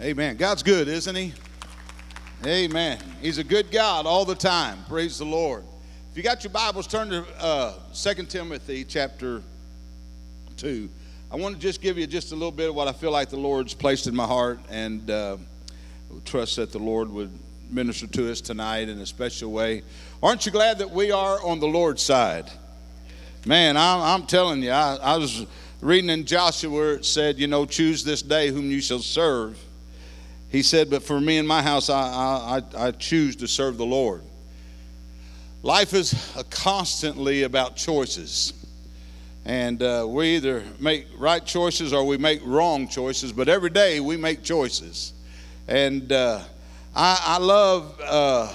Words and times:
Amen. 0.00 0.36
God's 0.36 0.64
good, 0.64 0.88
isn't 0.88 1.14
He? 1.14 1.32
Amen. 2.44 2.98
He's 3.20 3.38
a 3.38 3.44
good 3.44 3.70
God 3.70 4.06
all 4.06 4.24
the 4.24 4.34
time. 4.34 4.84
Praise 4.88 5.18
the 5.18 5.24
Lord. 5.24 5.62
If 6.10 6.16
you 6.16 6.24
got 6.24 6.42
your 6.42 6.50
Bibles, 6.50 6.88
turn 6.88 7.10
to 7.10 7.24
uh, 7.38 7.74
2 7.94 8.24
Timothy 8.24 8.84
chapter 8.84 9.40
2. 10.56 10.88
I 11.30 11.36
want 11.36 11.54
to 11.54 11.60
just 11.60 11.80
give 11.80 11.96
you 11.96 12.08
just 12.08 12.32
a 12.32 12.34
little 12.34 12.50
bit 12.50 12.70
of 12.70 12.74
what 12.74 12.88
I 12.88 12.92
feel 12.92 13.12
like 13.12 13.30
the 13.30 13.36
Lord's 13.36 13.72
placed 13.72 14.08
in 14.08 14.16
my 14.16 14.26
heart, 14.26 14.58
and 14.68 15.08
uh, 15.08 15.36
trust 16.24 16.56
that 16.56 16.72
the 16.72 16.80
Lord 16.80 17.08
would 17.10 17.30
minister 17.70 18.08
to 18.08 18.32
us 18.32 18.40
tonight 18.40 18.88
in 18.88 18.98
a 18.98 19.06
special 19.06 19.52
way. 19.52 19.84
Aren't 20.20 20.44
you 20.44 20.50
glad 20.50 20.78
that 20.78 20.90
we 20.90 21.12
are 21.12 21.40
on 21.44 21.60
the 21.60 21.68
Lord's 21.68 22.02
side? 22.02 22.50
Man, 23.46 23.76
I'm, 23.76 24.00
I'm 24.00 24.26
telling 24.26 24.60
you, 24.60 24.70
I, 24.70 24.96
I 24.96 25.16
was 25.18 25.46
reading 25.80 26.10
in 26.10 26.24
Joshua 26.24 26.68
where 26.68 26.94
it 26.94 27.04
said, 27.04 27.38
you 27.38 27.46
know, 27.46 27.64
choose 27.64 28.02
this 28.02 28.22
day 28.22 28.48
whom 28.48 28.70
you 28.70 28.80
shall 28.80 28.98
serve. 28.98 29.63
He 30.54 30.62
said, 30.62 30.88
but 30.88 31.02
for 31.02 31.20
me 31.20 31.38
and 31.38 31.48
my 31.48 31.62
house, 31.62 31.90
I, 31.90 32.62
I, 32.78 32.86
I 32.86 32.90
choose 32.92 33.34
to 33.36 33.48
serve 33.48 33.76
the 33.76 33.84
Lord. 33.84 34.22
Life 35.64 35.92
is 35.94 36.14
constantly 36.48 37.42
about 37.42 37.74
choices. 37.74 38.52
And 39.44 39.82
uh, 39.82 40.06
we 40.08 40.36
either 40.36 40.62
make 40.78 41.08
right 41.18 41.44
choices 41.44 41.92
or 41.92 42.04
we 42.04 42.18
make 42.18 42.40
wrong 42.44 42.86
choices, 42.86 43.32
but 43.32 43.48
every 43.48 43.68
day 43.68 43.98
we 43.98 44.16
make 44.16 44.44
choices. 44.44 45.12
And 45.66 46.12
uh, 46.12 46.44
I, 46.94 47.20
I, 47.26 47.38
love 47.38 48.00
uh, 48.00 48.54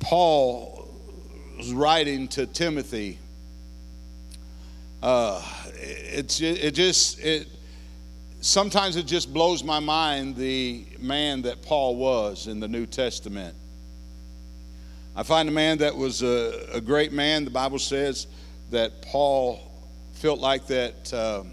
Paul's 0.00 1.72
writing 1.72 2.28
to 2.28 2.44
Timothy. 2.44 3.18
Uh, 5.02 5.42
it's 5.72 6.42
it 6.42 6.72
just 6.72 7.20
it 7.20 7.48
sometimes 8.40 8.96
it 8.96 9.06
just 9.06 9.32
blows 9.32 9.64
my 9.64 9.80
mind 9.80 10.36
the 10.36 10.86
man 10.98 11.42
that 11.42 11.62
Paul 11.62 11.96
was 11.96 12.46
in 12.46 12.60
the 12.60 12.68
New 12.68 12.86
Testament. 12.86 13.54
I 15.16 15.24
find 15.24 15.48
a 15.48 15.52
man 15.52 15.78
that 15.78 15.96
was 15.96 16.22
a, 16.22 16.68
a 16.72 16.80
great 16.80 17.12
man. 17.12 17.44
The 17.44 17.50
Bible 17.50 17.78
says 17.78 18.28
that 18.70 19.02
Paul 19.02 19.60
felt 20.12 20.38
like 20.38 20.66
that 20.68 21.12
um, 21.12 21.50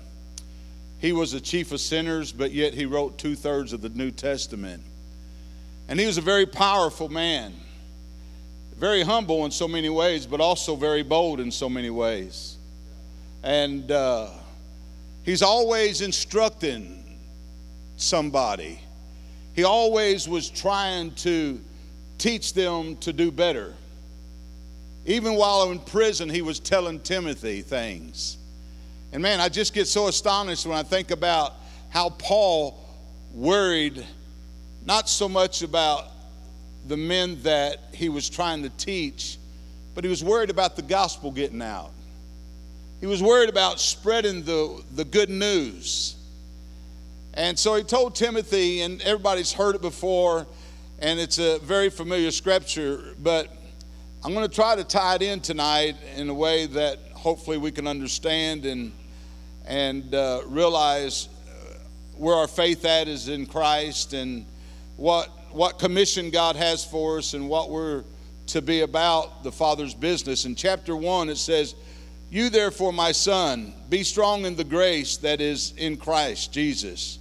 he 0.99 1.13
was 1.13 1.33
a 1.33 1.41
chief 1.41 1.71
of 1.71 1.79
sinners, 1.79 2.31
but 2.31 2.51
yet 2.51 2.73
he 2.73 2.85
wrote 2.85 3.17
two 3.17 3.35
thirds 3.35 3.73
of 3.73 3.81
the 3.81 3.89
New 3.89 4.11
Testament. 4.11 4.83
And 5.87 5.99
he 5.99 6.05
was 6.05 6.17
a 6.17 6.21
very 6.21 6.45
powerful 6.45 7.09
man, 7.09 7.53
very 8.77 9.01
humble 9.03 9.45
in 9.45 9.51
so 9.51 9.67
many 9.67 9.89
ways, 9.89 10.25
but 10.25 10.41
also 10.41 10.75
very 10.75 11.03
bold 11.03 11.39
in 11.39 11.51
so 11.51 11.69
many 11.69 11.89
ways. 11.89 12.57
And 13.43 13.91
uh, 13.91 14.29
he's 15.25 15.41
always 15.41 16.01
instructing 16.01 17.03
somebody, 17.97 18.79
he 19.53 19.63
always 19.63 20.29
was 20.29 20.49
trying 20.49 21.11
to 21.15 21.59
teach 22.17 22.53
them 22.53 22.95
to 22.97 23.11
do 23.11 23.31
better. 23.31 23.73
Even 25.05 25.35
while 25.35 25.71
in 25.71 25.79
prison, 25.79 26.29
he 26.29 26.41
was 26.41 26.59
telling 26.59 26.99
Timothy 26.99 27.61
things. 27.61 28.37
And 29.11 29.21
man, 29.21 29.39
I 29.39 29.49
just 29.49 29.73
get 29.73 29.87
so 29.87 30.07
astonished 30.07 30.65
when 30.65 30.77
I 30.77 30.83
think 30.83 31.11
about 31.11 31.53
how 31.89 32.09
Paul 32.09 32.77
worried 33.33 34.05
not 34.85 35.07
so 35.07 35.29
much 35.29 35.61
about 35.61 36.07
the 36.87 36.97
men 36.97 37.41
that 37.43 37.79
he 37.93 38.09
was 38.09 38.29
trying 38.29 38.63
to 38.63 38.69
teach, 38.69 39.37
but 39.93 40.03
he 40.03 40.09
was 40.09 40.23
worried 40.23 40.49
about 40.49 40.75
the 40.75 40.81
gospel 40.81 41.31
getting 41.31 41.61
out. 41.61 41.91
He 43.05 43.07
was 43.07 43.21
worried 43.21 43.49
about 43.49 43.79
spreading 43.79 44.41
the, 44.41 44.83
the 44.95 45.05
good 45.05 45.29
news. 45.29 46.15
And 47.35 47.59
so 47.59 47.75
he 47.75 47.83
told 47.83 48.15
Timothy, 48.15 48.81
and 48.81 48.99
everybody's 49.03 49.53
heard 49.53 49.75
it 49.75 49.81
before, 49.83 50.47
and 50.97 51.19
it's 51.19 51.37
a 51.37 51.59
very 51.59 51.91
familiar 51.91 52.31
scripture, 52.31 53.13
but 53.21 53.55
I'm 54.23 54.33
going 54.33 54.49
to 54.49 54.51
try 54.51 54.75
to 54.75 54.83
tie 54.83 55.17
it 55.17 55.21
in 55.21 55.39
tonight 55.39 55.97
in 56.15 56.29
a 56.29 56.33
way 56.33 56.65
that 56.65 56.97
hopefully 57.13 57.59
we 57.59 57.69
can 57.69 57.85
understand 57.85 58.65
and 58.65 58.91
and 59.67 60.15
uh, 60.15 60.41
realize 60.47 61.29
uh, 61.47 61.77
where 62.17 62.35
our 62.35 62.47
faith 62.47 62.85
at 62.85 63.07
is 63.07 63.27
in 63.27 63.45
Christ 63.45 64.13
and 64.13 64.47
what 64.97 65.29
what 65.51 65.77
commission 65.77 66.31
God 66.31 66.55
has 66.55 66.83
for 66.83 67.19
us 67.19 67.35
and 67.35 67.47
what 67.49 67.69
we're 67.69 68.03
to 68.47 68.63
be 68.63 68.81
about 68.81 69.43
the 69.43 69.51
Father's 69.51 69.93
business. 69.93 70.45
In 70.45 70.55
chapter 70.55 70.95
1 70.95 71.29
it 71.29 71.37
says, 71.37 71.75
"You 72.29 72.49
therefore, 72.49 72.91
my 72.91 73.11
son, 73.11 73.73
be 73.89 74.03
strong 74.03 74.45
in 74.45 74.55
the 74.55 74.63
grace 74.63 75.17
that 75.17 75.39
is 75.41 75.73
in 75.77 75.97
Christ 75.97 76.51
Jesus. 76.51 77.19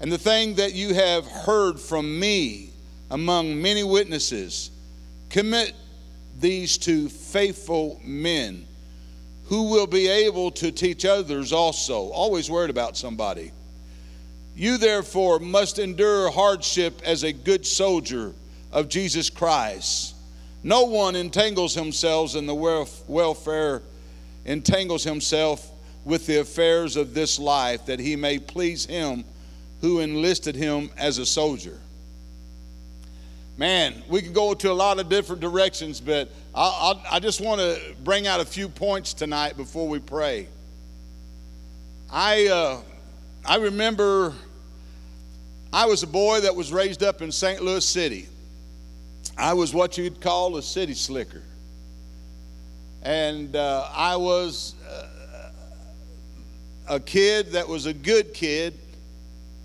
And 0.00 0.10
the 0.10 0.18
thing 0.18 0.54
that 0.56 0.74
you 0.74 0.94
have 0.94 1.26
heard 1.26 1.78
from 1.78 2.18
me 2.18 2.70
among 3.10 3.60
many 3.60 3.82
witnesses. 3.82 4.70
Commit 5.30 5.72
these 6.40 6.78
to 6.78 7.08
faithful 7.08 8.00
men 8.04 8.66
who 9.44 9.64
will 9.64 9.86
be 9.86 10.08
able 10.08 10.50
to 10.52 10.72
teach 10.72 11.04
others 11.04 11.52
also. 11.52 12.08
Always 12.08 12.50
worried 12.50 12.70
about 12.70 12.96
somebody. 12.96 13.52
You 14.56 14.78
therefore 14.78 15.38
must 15.38 15.78
endure 15.78 16.30
hardship 16.30 17.00
as 17.04 17.22
a 17.22 17.32
good 17.32 17.66
soldier 17.66 18.32
of 18.72 18.88
Jesus 18.88 19.30
Christ. 19.30 20.14
No 20.62 20.84
one 20.84 21.14
entangles 21.14 21.74
himself 21.74 22.34
in 22.34 22.46
the 22.46 22.54
welfare, 22.54 23.82
entangles 24.44 25.04
himself 25.04 25.70
with 26.04 26.26
the 26.26 26.40
affairs 26.40 26.96
of 26.96 27.14
this 27.14 27.38
life 27.38 27.86
that 27.86 27.98
he 27.98 28.16
may 28.16 28.38
please 28.38 28.84
him 28.84 29.24
who 29.80 30.00
enlisted 30.00 30.54
him 30.54 30.90
as 30.96 31.18
a 31.18 31.26
soldier. 31.26 31.78
Man, 33.56 34.02
we 34.08 34.20
can 34.20 34.32
go 34.32 34.52
to 34.54 34.70
a 34.70 34.74
lot 34.74 34.98
of 34.98 35.08
different 35.08 35.40
directions, 35.40 36.00
but 36.00 36.28
i 36.54 36.94
i 37.10 37.16
i 37.16 37.20
just 37.20 37.40
want 37.40 37.60
to 37.60 37.80
bring 38.02 38.26
out 38.26 38.40
a 38.40 38.44
few 38.44 38.68
points 38.68 39.14
tonight 39.14 39.56
before 39.56 39.88
we 39.88 39.98
pray. 39.98 40.48
I, 42.10 42.46
uh, 42.46 42.80
I 43.44 43.56
remember 43.56 44.34
I 45.72 45.86
was 45.86 46.02
a 46.04 46.06
boy 46.06 46.40
that 46.42 46.54
was 46.54 46.72
raised 46.72 47.02
up 47.02 47.22
in 47.22 47.32
St. 47.32 47.60
Louis 47.62 47.84
City. 47.84 48.28
I 49.36 49.54
was 49.54 49.74
what 49.74 49.98
you'd 49.98 50.20
call 50.20 50.56
a 50.56 50.62
city 50.62 50.94
slicker. 50.94 51.42
And 53.04 53.54
uh, 53.54 53.88
I 53.94 54.16
was 54.16 54.74
uh, 54.88 55.50
a 56.88 57.00
kid 57.00 57.52
that 57.52 57.68
was 57.68 57.86
a 57.86 57.94
good 57.94 58.34
kid 58.34 58.78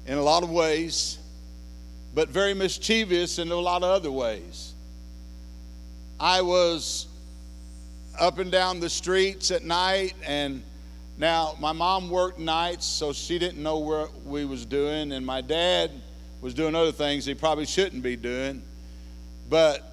in 0.06 0.18
a 0.18 0.22
lot 0.22 0.44
of 0.44 0.50
ways 0.50 1.20
but 2.14 2.30
very 2.30 2.54
mischievous 2.54 3.40
in 3.40 3.52
a 3.52 3.56
lot 3.56 3.84
of 3.84 3.90
other 3.90 4.12
ways. 4.12 4.74
I 6.20 6.42
was 6.42 7.08
up 8.20 8.40
and 8.40 8.52
down 8.52 8.80
the 8.80 8.90
streets 8.90 9.52
at 9.52 9.64
night 9.64 10.14
and 10.26 10.62
now 11.18 11.56
my 11.60 11.72
mom 11.72 12.10
worked 12.10 12.40
nights 12.40 12.86
so 12.86 13.14
she 13.14 13.40
didn't 13.40 13.62
know 13.62 13.78
what 13.78 14.26
we 14.26 14.44
was 14.44 14.66
doing 14.66 15.14
and 15.14 15.26
my 15.26 15.40
dad 15.40 15.92
was 16.42 16.54
doing 16.54 16.76
other 16.76 16.92
things 16.92 17.26
he 17.26 17.34
probably 17.34 17.66
shouldn't 17.66 18.04
be 18.04 18.18
doing 18.18 18.62
but 19.50 19.89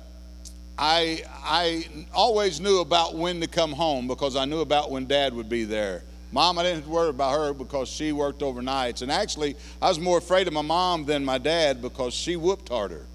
I 0.79 1.23
I 1.45 1.87
always 2.15 2.61
knew 2.61 2.81
about 2.81 3.15
when 3.15 3.41
to 3.41 3.47
come 3.47 3.73
home 3.73 4.07
because 4.07 4.37
I 4.37 4.45
knew 4.45 4.61
about 4.61 4.91
when 4.91 5.07
dad 5.07 5.33
would 5.35 5.49
be 5.49 5.65
there 5.65 6.03
Mom, 6.33 6.59
I 6.59 6.65
didn't 6.65 6.87
worry 6.87 7.09
about 7.09 7.33
her 7.39 7.53
because 7.53 7.89
she 7.89 8.13
worked 8.13 8.41
overnights. 8.41 9.03
And 9.03 9.11
actually, 9.11 9.57
I 9.81 9.89
was 9.89 9.99
more 9.99 10.19
afraid 10.19 10.47
of 10.47 10.53
my 10.53 10.63
mom 10.63 11.05
than 11.05 11.25
my 11.25 11.39
dad 11.39 11.81
because 11.81 12.13
she 12.13 12.37
whooped 12.37 12.69
harder. 12.69 13.07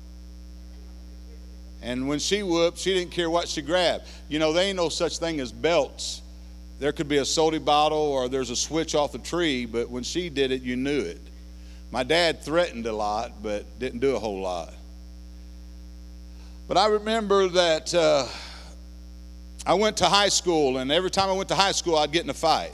And 1.83 2.07
when 2.07 2.19
she 2.19 2.43
whooped, 2.43 2.77
she 2.77 2.93
didn't 2.93 3.11
care 3.11 3.29
what 3.29 3.47
she 3.47 3.61
grabbed. 3.61 4.05
You 4.29 4.39
know, 4.39 4.53
there 4.53 4.63
ain't 4.63 4.77
no 4.77 4.89
such 4.89 5.17
thing 5.17 5.39
as 5.39 5.51
belts. 5.51 6.21
There 6.79 6.91
could 6.91 7.07
be 7.07 7.17
a 7.17 7.25
soda 7.25 7.59
bottle 7.59 7.97
or 7.97 8.29
there's 8.29 8.49
a 8.49 8.55
switch 8.55 8.95
off 8.95 9.11
the 9.11 9.19
tree, 9.19 9.65
but 9.65 9.89
when 9.89 10.03
she 10.03 10.29
did 10.29 10.51
it, 10.51 10.61
you 10.61 10.75
knew 10.75 11.01
it. 11.01 11.21
My 11.91 12.03
dad 12.03 12.41
threatened 12.41 12.85
a 12.85 12.93
lot, 12.93 13.43
but 13.43 13.77
didn't 13.77 13.99
do 13.99 14.15
a 14.15 14.19
whole 14.19 14.41
lot. 14.41 14.73
But 16.71 16.77
I 16.77 16.87
remember 16.87 17.49
that 17.49 17.93
uh, 17.93 18.25
I 19.65 19.73
went 19.73 19.97
to 19.97 20.05
high 20.05 20.29
school, 20.29 20.77
and 20.77 20.89
every 20.89 21.11
time 21.11 21.27
I 21.27 21.33
went 21.33 21.49
to 21.49 21.55
high 21.55 21.73
school, 21.73 21.97
I'd 21.97 22.13
get 22.13 22.23
in 22.23 22.29
a 22.29 22.33
fight. 22.33 22.71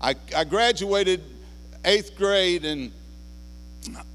I, 0.00 0.14
I 0.36 0.44
graduated 0.44 1.24
eighth 1.84 2.16
grade, 2.16 2.64
and 2.64 2.92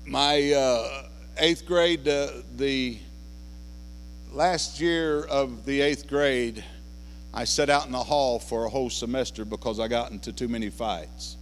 my 0.05 0.53
uh, 0.53 1.07
eighth 1.37 1.65
grade, 1.65 2.07
uh, 2.07 2.29
the 2.55 2.97
last 4.31 4.79
year 4.79 5.25
of 5.25 5.65
the 5.65 5.81
eighth 5.81 6.07
grade, 6.07 6.63
I 7.33 7.43
sat 7.43 7.69
out 7.69 7.85
in 7.85 7.91
the 7.91 8.03
hall 8.03 8.39
for 8.39 8.63
a 8.63 8.69
whole 8.69 8.89
semester 8.89 9.43
because 9.43 9.81
I 9.81 9.89
got 9.89 10.11
into 10.11 10.31
too 10.31 10.47
many 10.47 10.69
fights. 10.69 11.35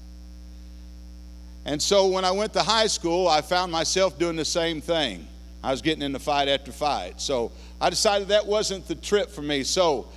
And 1.65 1.79
so 1.79 2.07
when 2.07 2.25
I 2.25 2.31
went 2.31 2.53
to 2.53 2.63
high 2.63 2.87
school, 2.87 3.27
I 3.27 3.41
found 3.41 3.71
myself 3.71 4.17
doing 4.17 4.35
the 4.35 4.45
same 4.45 4.81
thing. 4.81 5.27
I 5.63 5.71
was 5.71 5.81
getting 5.81 6.01
into 6.01 6.19
fight 6.19 6.47
after 6.47 6.71
fight. 6.71 7.21
So 7.21 7.51
I 7.79 7.89
decided 7.89 8.29
that 8.29 8.45
wasn't 8.45 8.87
the 8.87 8.95
trip 8.95 9.29
for 9.29 9.41
me. 9.41 9.63
So 9.63 10.07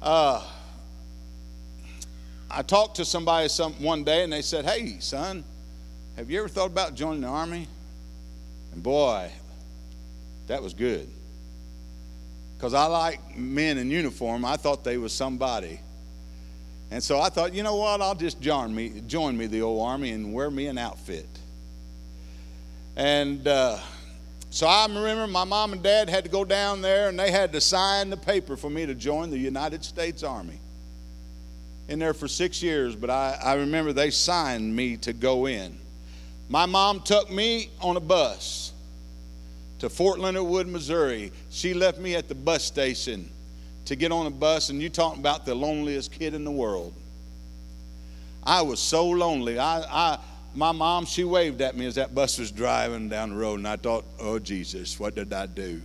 uh, 0.00 0.44
I 2.50 2.62
talked 2.62 2.96
to 2.96 3.04
somebody 3.04 3.48
some, 3.48 3.72
one 3.82 4.04
day 4.04 4.22
and 4.22 4.32
they 4.32 4.42
said, 4.42 4.64
Hey, 4.64 4.98
son, 5.00 5.44
Have 6.16 6.30
you 6.30 6.38
ever 6.38 6.48
thought 6.48 6.70
about 6.70 6.94
joining 6.94 7.22
the 7.22 7.28
army? 7.28 7.66
And 8.72 8.82
boy, 8.82 9.30
that 10.46 10.62
was 10.62 10.72
good. 10.72 11.08
Because 12.56 12.72
I 12.72 12.86
like 12.86 13.36
men 13.36 13.78
in 13.78 13.90
uniform. 13.90 14.44
I 14.44 14.56
thought 14.56 14.84
they 14.84 14.96
was 14.96 15.12
somebody. 15.12 15.80
And 16.90 17.02
so 17.02 17.20
I 17.20 17.28
thought, 17.28 17.52
you 17.52 17.62
know 17.62 17.76
what? 17.76 18.00
I'll 18.00 18.14
just 18.14 18.40
join 18.40 18.74
me, 18.74 19.02
join 19.06 19.36
me 19.36 19.46
the 19.46 19.62
old 19.62 19.86
army 19.86 20.12
and 20.12 20.32
wear 20.32 20.50
me 20.50 20.68
an 20.68 20.78
outfit. 20.78 21.28
And 22.96 23.46
uh, 23.46 23.78
so 24.56 24.66
I 24.66 24.86
remember 24.86 25.26
my 25.26 25.44
mom 25.44 25.74
and 25.74 25.82
dad 25.82 26.08
had 26.08 26.24
to 26.24 26.30
go 26.30 26.42
down 26.42 26.80
there 26.80 27.10
and 27.10 27.20
they 27.20 27.30
had 27.30 27.52
to 27.52 27.60
sign 27.60 28.08
the 28.08 28.16
paper 28.16 28.56
for 28.56 28.70
me 28.70 28.86
to 28.86 28.94
join 28.94 29.28
the 29.28 29.36
United 29.36 29.84
States 29.84 30.22
Army. 30.22 30.58
In 31.88 31.98
there 31.98 32.14
for 32.14 32.26
six 32.26 32.62
years, 32.62 32.96
but 32.96 33.10
I, 33.10 33.38
I 33.44 33.54
remember 33.56 33.92
they 33.92 34.08
signed 34.08 34.74
me 34.74 34.96
to 34.96 35.12
go 35.12 35.44
in. 35.44 35.76
My 36.48 36.64
mom 36.64 37.00
took 37.00 37.30
me 37.30 37.68
on 37.82 37.98
a 37.98 38.00
bus 38.00 38.72
to 39.80 39.90
Fort 39.90 40.20
Leonard 40.20 40.44
Wood, 40.44 40.68
Missouri. 40.68 41.32
She 41.50 41.74
left 41.74 41.98
me 41.98 42.14
at 42.14 42.26
the 42.26 42.34
bus 42.34 42.64
station 42.64 43.28
to 43.84 43.94
get 43.94 44.10
on 44.10 44.26
a 44.26 44.30
bus, 44.30 44.70
and 44.70 44.80
you 44.80 44.88
talking 44.88 45.20
about 45.20 45.44
the 45.44 45.54
loneliest 45.54 46.12
kid 46.12 46.32
in 46.32 46.44
the 46.44 46.50
world. 46.50 46.94
I 48.42 48.62
was 48.62 48.80
so 48.80 49.06
lonely. 49.06 49.58
I, 49.58 49.80
I, 49.82 50.18
my 50.56 50.72
mom, 50.72 51.04
she 51.04 51.22
waved 51.22 51.60
at 51.60 51.76
me 51.76 51.86
as 51.86 51.96
that 51.96 52.14
bus 52.14 52.38
was 52.38 52.50
driving 52.50 53.08
down 53.08 53.30
the 53.30 53.36
road, 53.36 53.58
and 53.58 53.68
I 53.68 53.76
thought, 53.76 54.04
oh, 54.18 54.38
Jesus, 54.38 54.98
what 54.98 55.14
did 55.14 55.32
I 55.32 55.46
do? 55.46 55.82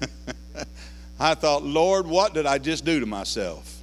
I 1.20 1.34
thought, 1.34 1.62
Lord, 1.62 2.06
what 2.06 2.32
did 2.32 2.46
I 2.46 2.56
just 2.56 2.86
do 2.86 2.98
to 3.00 3.06
myself? 3.06 3.78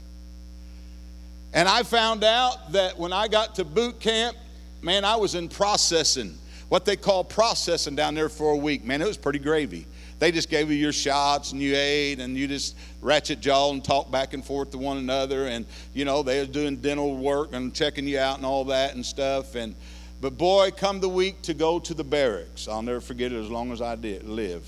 And 1.53 1.69
I 1.69 1.83
found 1.83 2.23
out 2.23 2.71
that 2.71 2.97
when 2.97 3.13
I 3.13 3.27
got 3.27 3.55
to 3.55 3.63
boot 3.63 3.99
camp, 3.99 4.35
man, 4.81 5.05
I 5.05 5.15
was 5.15 5.35
in 5.35 5.47
processing, 5.47 6.37
what 6.69 6.83
they 6.83 6.95
call 6.95 7.23
processing 7.23 7.95
down 7.95 8.15
there 8.15 8.29
for 8.29 8.51
a 8.51 8.57
week. 8.57 8.83
Man, 8.83 9.01
it 9.01 9.07
was 9.07 9.17
pretty 9.17 9.39
gravy. 9.39 9.85
They 10.19 10.31
just 10.31 10.49
gave 10.49 10.71
you 10.71 10.75
your 10.75 10.93
shots 10.93 11.51
and 11.51 11.61
you 11.61 11.75
ate 11.75 12.19
and 12.19 12.35
you 12.35 12.47
just 12.47 12.75
ratchet 13.01 13.39
jaw 13.39 13.71
and 13.71 13.83
talk 13.83 14.09
back 14.09 14.33
and 14.33 14.43
forth 14.43 14.71
to 14.71 14.77
one 14.77 14.97
another. 14.97 15.45
And, 15.45 15.65
you 15.93 16.05
know, 16.05 16.23
they 16.23 16.39
was 16.39 16.49
doing 16.49 16.77
dental 16.77 17.15
work 17.15 17.53
and 17.53 17.73
checking 17.73 18.07
you 18.07 18.17
out 18.17 18.37
and 18.37 18.45
all 18.45 18.65
that 18.65 18.95
and 18.95 19.05
stuff. 19.05 19.53
And, 19.55 19.75
but 20.19 20.37
boy, 20.37 20.71
come 20.71 20.99
the 20.99 21.09
week 21.09 21.43
to 21.43 21.53
go 21.53 21.79
to 21.79 21.93
the 21.93 22.03
barracks. 22.03 22.67
I'll 22.67 22.81
never 22.81 23.01
forget 23.01 23.31
it 23.31 23.39
as 23.39 23.49
long 23.49 23.71
as 23.71 23.81
I 23.81 23.95
did 23.95 24.23
live. 24.23 24.67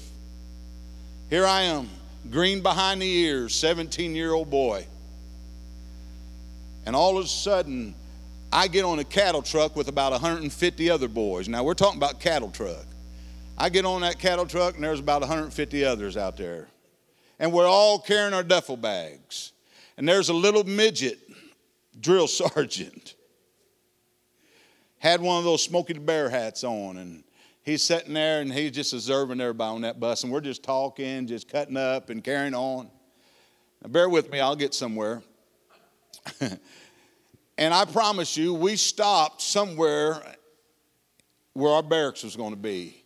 Here 1.32 1.46
I 1.46 1.64
am, 1.64 1.90
green 2.30 2.62
behind 2.62 3.02
the 3.02 3.12
ears, 3.12 3.56
17 3.56 4.16
year 4.16 4.34
old 4.34 4.52
boy. 4.52 4.86
And 6.86 6.96
all 6.96 7.18
of 7.18 7.26
a 7.26 7.28
sudden, 7.28 7.96
I 8.52 8.68
get 8.68 8.84
on 8.84 9.00
a 9.00 9.04
cattle 9.04 9.42
truck 9.42 9.76
with 9.76 9.88
about 9.88 10.12
150 10.12 10.90
other 10.90 11.08
boys. 11.08 11.48
Now, 11.48 11.64
we're 11.64 11.76
talking 11.76 11.98
about 11.98 12.20
cattle 12.20 12.50
truck. 12.50 12.86
I 13.60 13.68
get 13.68 13.84
on 13.84 14.02
that 14.02 14.20
cattle 14.20 14.46
truck, 14.46 14.76
and 14.76 14.84
there's 14.84 15.02
about 15.02 15.20
150 15.20 15.84
others 15.84 16.16
out 16.16 16.38
there. 16.38 16.70
And 17.40 17.52
we're 17.52 17.68
all 17.68 18.00
carrying 18.00 18.34
our 18.34 18.44
duffel 18.44 18.78
bags. 18.78 19.52
And 19.98 20.08
there's 20.08 20.30
a 20.30 20.34
little 20.34 20.64
midget 20.64 21.20
drill 22.00 22.28
sergeant. 22.28 23.16
Had 24.98 25.22
one 25.22 25.38
of 25.40 25.44
those 25.44 25.64
Smokey 25.64 25.94
the 25.94 26.00
Bear 26.00 26.30
hats 26.30 26.64
on, 26.64 26.98
and 26.98 27.24
he's 27.64 27.82
sitting 27.82 28.14
there 28.14 28.42
and 28.42 28.52
he's 28.52 28.72
just 28.72 28.94
observing 28.94 29.42
everybody 29.42 29.76
on 29.76 29.82
that 29.82 30.00
bus, 30.00 30.24
and 30.24 30.32
we're 30.32 30.42
just 30.42 30.64
talking, 30.64 31.28
just 31.28 31.50
cutting 31.50 31.78
up 31.78 32.10
and 32.10 32.24
carrying 32.24 32.56
on. 32.56 32.90
Now, 33.82 33.90
bear 33.90 34.10
with 34.10 34.32
me, 34.32 34.40
I'll 34.40 34.56
get 34.56 34.74
somewhere. 34.74 35.22
and 37.58 37.74
I 37.74 37.86
promise 37.86 38.38
you, 38.38 38.54
we 38.54 38.76
stopped 38.76 39.42
somewhere 39.42 40.22
where 41.54 41.74
our 41.74 41.84
barracks 41.84 42.24
was 42.24 42.36
going 42.36 42.52
to 42.52 42.60
be. 42.60 43.04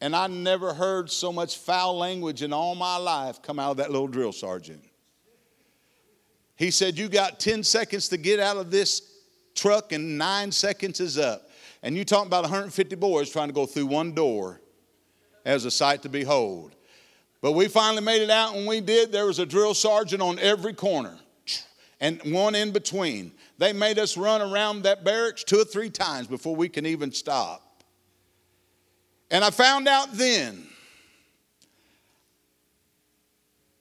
And 0.00 0.16
I 0.16 0.26
never 0.28 0.72
heard 0.72 1.10
so 1.10 1.32
much 1.32 1.58
foul 1.58 1.98
language 1.98 2.42
in 2.42 2.52
all 2.52 2.74
my 2.74 2.96
life 2.96 3.42
come 3.42 3.58
out 3.58 3.72
of 3.72 3.76
that 3.78 3.90
little 3.90 4.08
drill 4.08 4.32
sergeant. 4.32 4.82
He 6.56 6.70
said, 6.70 6.98
You 6.98 7.08
got 7.08 7.40
10 7.40 7.62
seconds 7.62 8.08
to 8.08 8.16
get 8.16 8.40
out 8.40 8.56
of 8.56 8.70
this 8.70 9.02
truck, 9.54 9.92
and 9.92 10.16
nine 10.16 10.52
seconds 10.52 11.00
is 11.00 11.18
up. 11.18 11.50
And 11.82 11.96
you 11.96 12.04
talking 12.04 12.26
about 12.26 12.42
150 12.42 12.96
boys 12.96 13.30
trying 13.30 13.48
to 13.48 13.54
go 13.54 13.66
through 13.66 13.86
one 13.86 14.12
door 14.12 14.60
as 15.44 15.64
a 15.64 15.70
sight 15.70 16.02
to 16.02 16.08
behold. 16.08 16.76
But 17.42 17.52
we 17.52 17.68
finally 17.68 18.02
made 18.02 18.22
it 18.22 18.30
out, 18.30 18.54
and 18.54 18.66
we 18.66 18.80
did. 18.80 19.12
There 19.12 19.26
was 19.26 19.38
a 19.38 19.46
drill 19.46 19.74
sergeant 19.74 20.22
on 20.22 20.38
every 20.38 20.74
corner 20.74 21.16
and 22.00 22.20
one 22.32 22.54
in 22.54 22.72
between. 22.72 23.32
They 23.58 23.72
made 23.72 23.98
us 23.98 24.16
run 24.16 24.40
around 24.40 24.82
that 24.82 25.04
barracks 25.04 25.44
two 25.44 25.60
or 25.60 25.64
three 25.64 25.90
times 25.90 26.26
before 26.26 26.56
we 26.56 26.68
can 26.68 26.86
even 26.86 27.12
stop. 27.12 27.69
And 29.30 29.44
I 29.44 29.50
found 29.50 29.86
out 29.86 30.12
then 30.12 30.66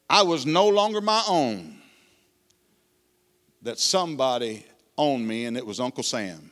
I 0.09 0.23
was 0.23 0.45
no 0.45 0.67
longer 0.67 1.01
my 1.01 1.23
own, 1.27 1.75
that 3.61 3.77
somebody 3.77 4.65
owned 4.97 5.27
me, 5.27 5.45
and 5.45 5.55
it 5.57 5.65
was 5.65 5.79
Uncle 5.79 6.03
Sam. 6.03 6.51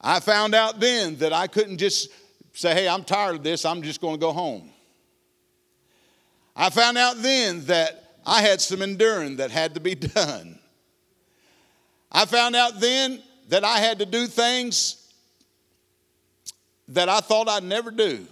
I 0.00 0.20
found 0.20 0.54
out 0.54 0.78
then 0.78 1.16
that 1.16 1.32
I 1.32 1.46
couldn't 1.46 1.78
just 1.78 2.10
say, 2.52 2.74
hey, 2.74 2.88
I'm 2.88 3.02
tired 3.02 3.36
of 3.36 3.42
this, 3.42 3.64
I'm 3.64 3.82
just 3.82 4.00
going 4.00 4.14
to 4.14 4.20
go 4.20 4.32
home. 4.32 4.70
I 6.54 6.70
found 6.70 6.96
out 6.96 7.16
then 7.22 7.64
that 7.66 8.18
I 8.24 8.40
had 8.40 8.60
some 8.60 8.82
enduring 8.82 9.36
that 9.36 9.50
had 9.50 9.74
to 9.74 9.80
be 9.80 9.94
done. 9.94 10.58
I 12.10 12.24
found 12.24 12.56
out 12.56 12.80
then 12.80 13.22
that 13.48 13.64
I 13.64 13.78
had 13.78 13.98
to 13.98 14.06
do 14.06 14.26
things 14.26 15.05
that 16.88 17.08
I 17.08 17.20
thought 17.20 17.48
I'd 17.48 17.64
never 17.64 17.90
do. 17.90 18.26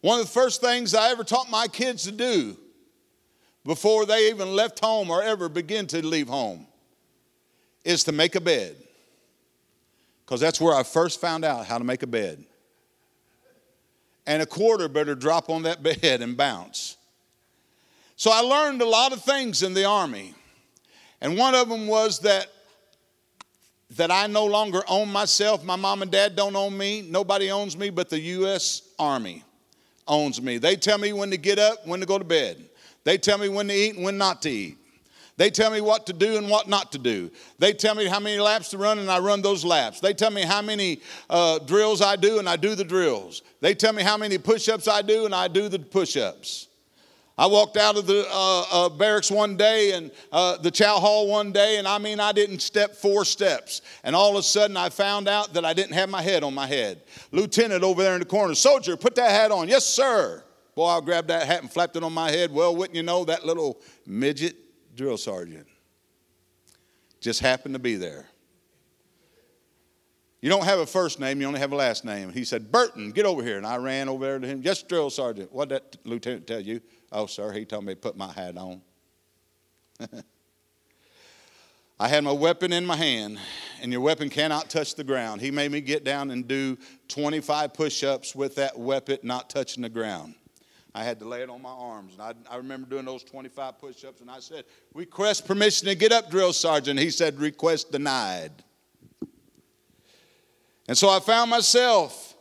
One 0.00 0.20
of 0.20 0.26
the 0.26 0.32
first 0.32 0.60
things 0.60 0.94
I 0.94 1.10
ever 1.10 1.24
taught 1.24 1.50
my 1.50 1.66
kids 1.66 2.04
to 2.04 2.12
do 2.12 2.56
before 3.64 4.04
they 4.04 4.28
even 4.28 4.54
left 4.54 4.80
home 4.80 5.10
or 5.10 5.22
ever 5.22 5.48
begin 5.48 5.86
to 5.88 6.06
leave 6.06 6.28
home 6.28 6.66
is 7.84 8.04
to 8.04 8.12
make 8.12 8.34
a 8.34 8.40
bed. 8.40 8.76
Because 10.24 10.40
that's 10.40 10.60
where 10.60 10.74
I 10.74 10.82
first 10.82 11.20
found 11.20 11.44
out 11.44 11.66
how 11.66 11.78
to 11.78 11.84
make 11.84 12.02
a 12.02 12.06
bed. 12.06 12.44
And 14.26 14.42
a 14.42 14.46
quarter 14.46 14.88
better 14.88 15.14
drop 15.14 15.48
on 15.50 15.62
that 15.62 15.82
bed 16.02 16.20
and 16.20 16.36
bounce. 16.36 16.96
So 18.16 18.30
I 18.30 18.40
learned 18.40 18.80
a 18.80 18.88
lot 18.88 19.12
of 19.12 19.22
things 19.22 19.62
in 19.62 19.74
the 19.74 19.84
Army. 19.84 20.34
And 21.20 21.36
one 21.38 21.54
of 21.54 21.68
them 21.68 21.86
was 21.86 22.20
that 22.20 22.48
that 23.90 24.10
I 24.10 24.26
no 24.26 24.44
longer 24.44 24.82
own 24.88 25.10
myself. 25.10 25.64
My 25.64 25.76
mom 25.76 26.02
and 26.02 26.10
dad 26.10 26.36
don't 26.36 26.56
own 26.56 26.76
me. 26.76 27.02
Nobody 27.02 27.50
owns 27.50 27.76
me 27.76 27.90
but 27.90 28.08
the 28.08 28.20
U.S. 28.20 28.82
Army 28.98 29.44
owns 30.06 30.40
me. 30.40 30.58
They 30.58 30.76
tell 30.76 30.98
me 30.98 31.12
when 31.12 31.30
to 31.30 31.36
get 31.36 31.58
up, 31.58 31.86
when 31.86 32.00
to 32.00 32.06
go 32.06 32.18
to 32.18 32.24
bed. 32.24 32.64
They 33.04 33.18
tell 33.18 33.38
me 33.38 33.48
when 33.48 33.68
to 33.68 33.74
eat 33.74 33.94
and 33.94 34.04
when 34.04 34.18
not 34.18 34.42
to 34.42 34.50
eat. 34.50 34.78
They 35.36 35.50
tell 35.50 35.70
me 35.70 35.80
what 35.80 36.06
to 36.06 36.12
do 36.12 36.36
and 36.36 36.48
what 36.48 36.68
not 36.68 36.92
to 36.92 36.98
do. 36.98 37.30
They 37.58 37.72
tell 37.72 37.94
me 37.94 38.06
how 38.06 38.20
many 38.20 38.38
laps 38.38 38.70
to 38.70 38.78
run 38.78 39.00
and 39.00 39.10
I 39.10 39.18
run 39.18 39.42
those 39.42 39.64
laps. 39.64 39.98
They 40.00 40.14
tell 40.14 40.30
me 40.30 40.42
how 40.42 40.62
many 40.62 41.00
uh, 41.28 41.58
drills 41.58 42.00
I 42.00 42.14
do 42.16 42.38
and 42.38 42.48
I 42.48 42.56
do 42.56 42.76
the 42.76 42.84
drills. 42.84 43.42
They 43.60 43.74
tell 43.74 43.92
me 43.92 44.02
how 44.02 44.16
many 44.16 44.38
push 44.38 44.68
ups 44.68 44.86
I 44.86 45.02
do 45.02 45.24
and 45.24 45.34
I 45.34 45.48
do 45.48 45.68
the 45.68 45.80
push 45.80 46.16
ups. 46.16 46.68
I 47.36 47.46
walked 47.46 47.76
out 47.76 47.96
of 47.96 48.06
the 48.06 48.24
uh, 48.30 48.64
uh, 48.70 48.88
barracks 48.88 49.28
one 49.28 49.56
day 49.56 49.92
and 49.92 50.12
uh, 50.30 50.56
the 50.58 50.70
chow 50.70 51.00
hall 51.00 51.26
one 51.26 51.50
day, 51.50 51.78
and 51.78 51.88
I 51.88 51.98
mean, 51.98 52.20
I 52.20 52.30
didn't 52.30 52.60
step 52.60 52.94
four 52.94 53.24
steps. 53.24 53.82
And 54.04 54.14
all 54.14 54.30
of 54.30 54.36
a 54.36 54.42
sudden, 54.42 54.76
I 54.76 54.88
found 54.88 55.26
out 55.26 55.52
that 55.54 55.64
I 55.64 55.72
didn't 55.72 55.94
have 55.94 56.08
my 56.08 56.22
head 56.22 56.44
on 56.44 56.54
my 56.54 56.68
head. 56.68 57.02
Lieutenant 57.32 57.82
over 57.82 58.02
there 58.04 58.14
in 58.14 58.20
the 58.20 58.26
corner, 58.26 58.54
soldier, 58.54 58.96
put 58.96 59.16
that 59.16 59.30
hat 59.30 59.50
on. 59.50 59.68
Yes, 59.68 59.84
sir. 59.84 60.44
Boy, 60.76 60.86
I 60.86 61.00
grabbed 61.00 61.28
that 61.28 61.46
hat 61.46 61.62
and 61.62 61.70
flapped 61.70 61.96
it 61.96 62.04
on 62.04 62.12
my 62.12 62.30
head. 62.30 62.52
Well, 62.52 62.76
wouldn't 62.76 62.96
you 62.96 63.02
know, 63.02 63.24
that 63.24 63.44
little 63.44 63.80
midget 64.06 64.56
drill 64.94 65.16
sergeant 65.16 65.66
just 67.20 67.40
happened 67.40 67.74
to 67.74 67.80
be 67.80 67.96
there. 67.96 68.28
You 70.40 70.50
don't 70.50 70.64
have 70.64 70.78
a 70.78 70.84
first 70.84 71.20
name, 71.20 71.40
you 71.40 71.46
only 71.46 71.58
have 71.60 71.72
a 71.72 71.76
last 71.76 72.04
name. 72.04 72.30
He 72.30 72.44
said, 72.44 72.70
Burton, 72.70 73.12
get 73.12 73.24
over 73.24 73.42
here. 73.42 73.56
And 73.56 73.66
I 73.66 73.78
ran 73.78 74.10
over 74.10 74.26
there 74.26 74.38
to 74.38 74.46
him. 74.46 74.60
Yes, 74.62 74.82
drill 74.82 75.08
sergeant. 75.08 75.50
What 75.50 75.70
did 75.70 75.80
that 75.80 76.06
lieutenant 76.06 76.46
tell 76.46 76.60
you? 76.60 76.82
Oh, 77.14 77.26
sir, 77.26 77.52
he 77.52 77.64
told 77.64 77.84
me 77.84 77.94
to 77.94 78.00
put 78.00 78.16
my 78.16 78.32
hat 78.32 78.56
on. 78.58 78.82
I 82.00 82.08
had 82.08 82.24
my 82.24 82.32
weapon 82.32 82.72
in 82.72 82.84
my 82.84 82.96
hand, 82.96 83.38
and 83.80 83.92
your 83.92 84.00
weapon 84.00 84.28
cannot 84.28 84.68
touch 84.68 84.96
the 84.96 85.04
ground. 85.04 85.40
He 85.40 85.52
made 85.52 85.70
me 85.70 85.80
get 85.80 86.02
down 86.02 86.32
and 86.32 86.48
do 86.48 86.76
25 87.06 87.72
push 87.72 88.02
ups 88.02 88.34
with 88.34 88.56
that 88.56 88.76
weapon 88.76 89.18
not 89.22 89.48
touching 89.48 89.84
the 89.84 89.88
ground. 89.88 90.34
I 90.92 91.04
had 91.04 91.20
to 91.20 91.24
lay 91.24 91.42
it 91.42 91.48
on 91.48 91.62
my 91.62 91.70
arms. 91.70 92.14
And 92.14 92.22
I, 92.22 92.34
I 92.52 92.56
remember 92.56 92.88
doing 92.90 93.04
those 93.04 93.22
25 93.22 93.78
push 93.78 94.04
ups, 94.04 94.20
and 94.20 94.28
I 94.28 94.40
said, 94.40 94.64
Request 94.92 95.46
permission 95.46 95.86
to 95.86 95.94
get 95.94 96.10
up, 96.10 96.30
drill 96.30 96.52
sergeant. 96.52 96.98
He 96.98 97.10
said, 97.10 97.38
Request 97.38 97.92
denied. 97.92 98.50
And 100.88 100.98
so 100.98 101.08
I 101.08 101.20
found 101.20 101.48
myself 101.48 102.33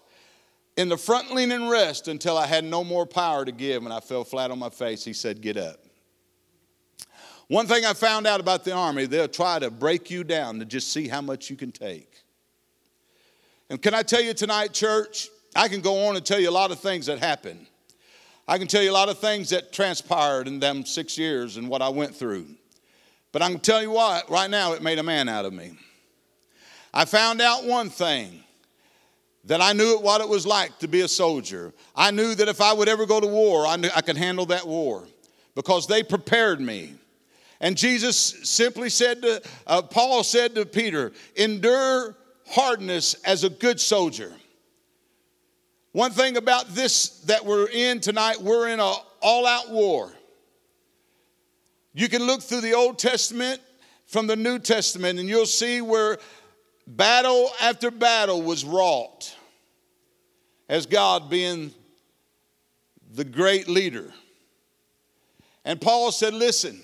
in 0.76 0.90
the 0.90 0.98
front 0.98 1.34
leaning 1.34 1.70
rest 1.70 2.08
until 2.08 2.38
I 2.38 2.48
had 2.48 2.64
no 2.64 2.84
more 2.84 3.06
power 3.06 3.46
to 3.46 3.52
give 3.52 3.84
and 3.84 3.94
I 3.94 4.00
fell 4.00 4.24
flat 4.24 4.52
on 4.52 4.60
my 4.60 4.70
face. 4.70 5.04
He 5.04 5.14
said, 5.14 5.42
Get 5.42 5.58
up. 5.58 5.80
One 7.48 7.68
thing 7.68 7.86
I 7.86 7.94
found 7.94 8.26
out 8.26 8.40
about 8.40 8.64
the 8.64 8.72
Army, 8.72 9.06
they'll 9.06 9.28
try 9.28 9.60
to 9.60 9.70
break 9.70 10.10
you 10.10 10.24
down 10.24 10.60
to 10.60 10.66
just 10.66 10.92
see 10.92 11.08
how 11.08 11.22
much 11.22 11.50
you 11.50 11.56
can 11.56 11.72
take. 11.72 12.24
And 13.70 13.82
can 13.82 13.94
I 13.94 14.02
tell 14.02 14.22
you 14.22 14.34
tonight, 14.34 14.74
church, 14.74 15.30
I 15.56 15.68
can 15.68 15.82
go 15.82 16.08
on 16.08 16.16
and 16.16 16.26
tell 16.26 16.40
you 16.40 16.50
a 16.50 16.52
lot 16.52 16.72
of 16.72 16.80
things 16.80 17.06
that 17.08 17.20
happened. 17.20 17.68
I 18.48 18.58
can 18.58 18.68
tell 18.68 18.82
you 18.82 18.92
a 18.92 18.94
lot 18.94 19.10
of 19.10 19.20
things 19.20 19.50
that 19.52 19.72
transpired 19.72 20.48
in 20.48 20.60
them 20.60 20.86
six 20.86 21.18
years 21.18 21.58
and 21.58 21.70
what 21.70 21.82
I 21.82 21.90
went 21.90 22.16
through. 22.16 22.48
But 23.32 23.42
I 23.42 23.50
can 23.50 23.60
tell 23.60 23.82
you 23.82 23.92
what, 23.92 24.30
right 24.30 24.50
now, 24.50 24.74
it 24.74 24.82
made 24.82 25.00
a 25.00 25.04
man 25.04 25.30
out 25.30 25.46
of 25.46 25.54
me. 25.54 25.74
I 26.94 27.06
found 27.06 27.42
out 27.42 27.66
one 27.66 27.90
thing 27.90 28.44
that 29.46 29.62
I 29.62 29.74
knew 29.74 29.98
what 30.00 30.22
it 30.22 30.30
was 30.30 30.46
like 30.46 30.80
to 30.80 30.88
be 30.88 31.02
a 31.02 31.08
soldier. 31.08 31.74
I 31.96 32.12
knew 32.12 32.34
that 32.36 32.48
if 32.48 32.62
I 32.62 32.74
would 32.74 32.88
ever 32.88 33.06
go 33.06 33.20
to 33.20 33.28
war, 33.28 33.66
I, 33.68 33.76
knew 33.76 33.90
I 33.96 34.02
could 34.02 34.18
handle 34.18 34.46
that 34.48 34.66
war 34.66 35.06
because 35.56 35.88
they 35.88 36.02
prepared 36.04 36.62
me. 36.62 36.96
And 37.60 37.78
Jesus 37.78 38.18
simply 38.18 38.90
said 38.90 39.22
to, 39.22 39.42
uh, 39.68 39.82
Paul 39.82 40.24
said 40.24 40.56
to 40.56 40.66
Peter, 40.66 41.12
endure 41.36 42.16
hardness 42.48 43.16
as 43.26 43.44
a 43.44 43.50
good 43.50 43.80
soldier. 43.80 44.32
One 45.92 46.12
thing 46.12 46.38
about 46.38 46.70
this 46.70 47.20
that 47.22 47.46
we're 47.46 47.70
in 47.70 48.00
tonight, 48.00 48.42
we're 48.42 48.68
in 48.70 48.80
an 48.80 48.94
all 49.22 49.48
out 49.48 49.70
war. 49.70 50.12
You 51.94 52.10
can 52.10 52.24
look 52.24 52.42
through 52.42 52.62
the 52.62 52.74
Old 52.74 52.98
Testament 52.98 53.62
from 54.08 54.26
the 54.28 54.36
New 54.36 54.58
Testament 54.58 55.20
and 55.20 55.30
you'll 55.30 55.46
see 55.46 55.82
where 55.82 56.18
battle 56.88 57.52
after 57.62 57.92
battle 57.92 58.42
was 58.42 58.66
wrought 58.66 59.36
as 60.70 60.86
God 60.86 61.30
being 61.30 61.72
the 63.14 63.24
great 63.24 63.68
leader. 63.68 64.12
And 65.66 65.80
Paul 65.80 66.12
said, 66.12 66.34
Listen, 66.34 66.82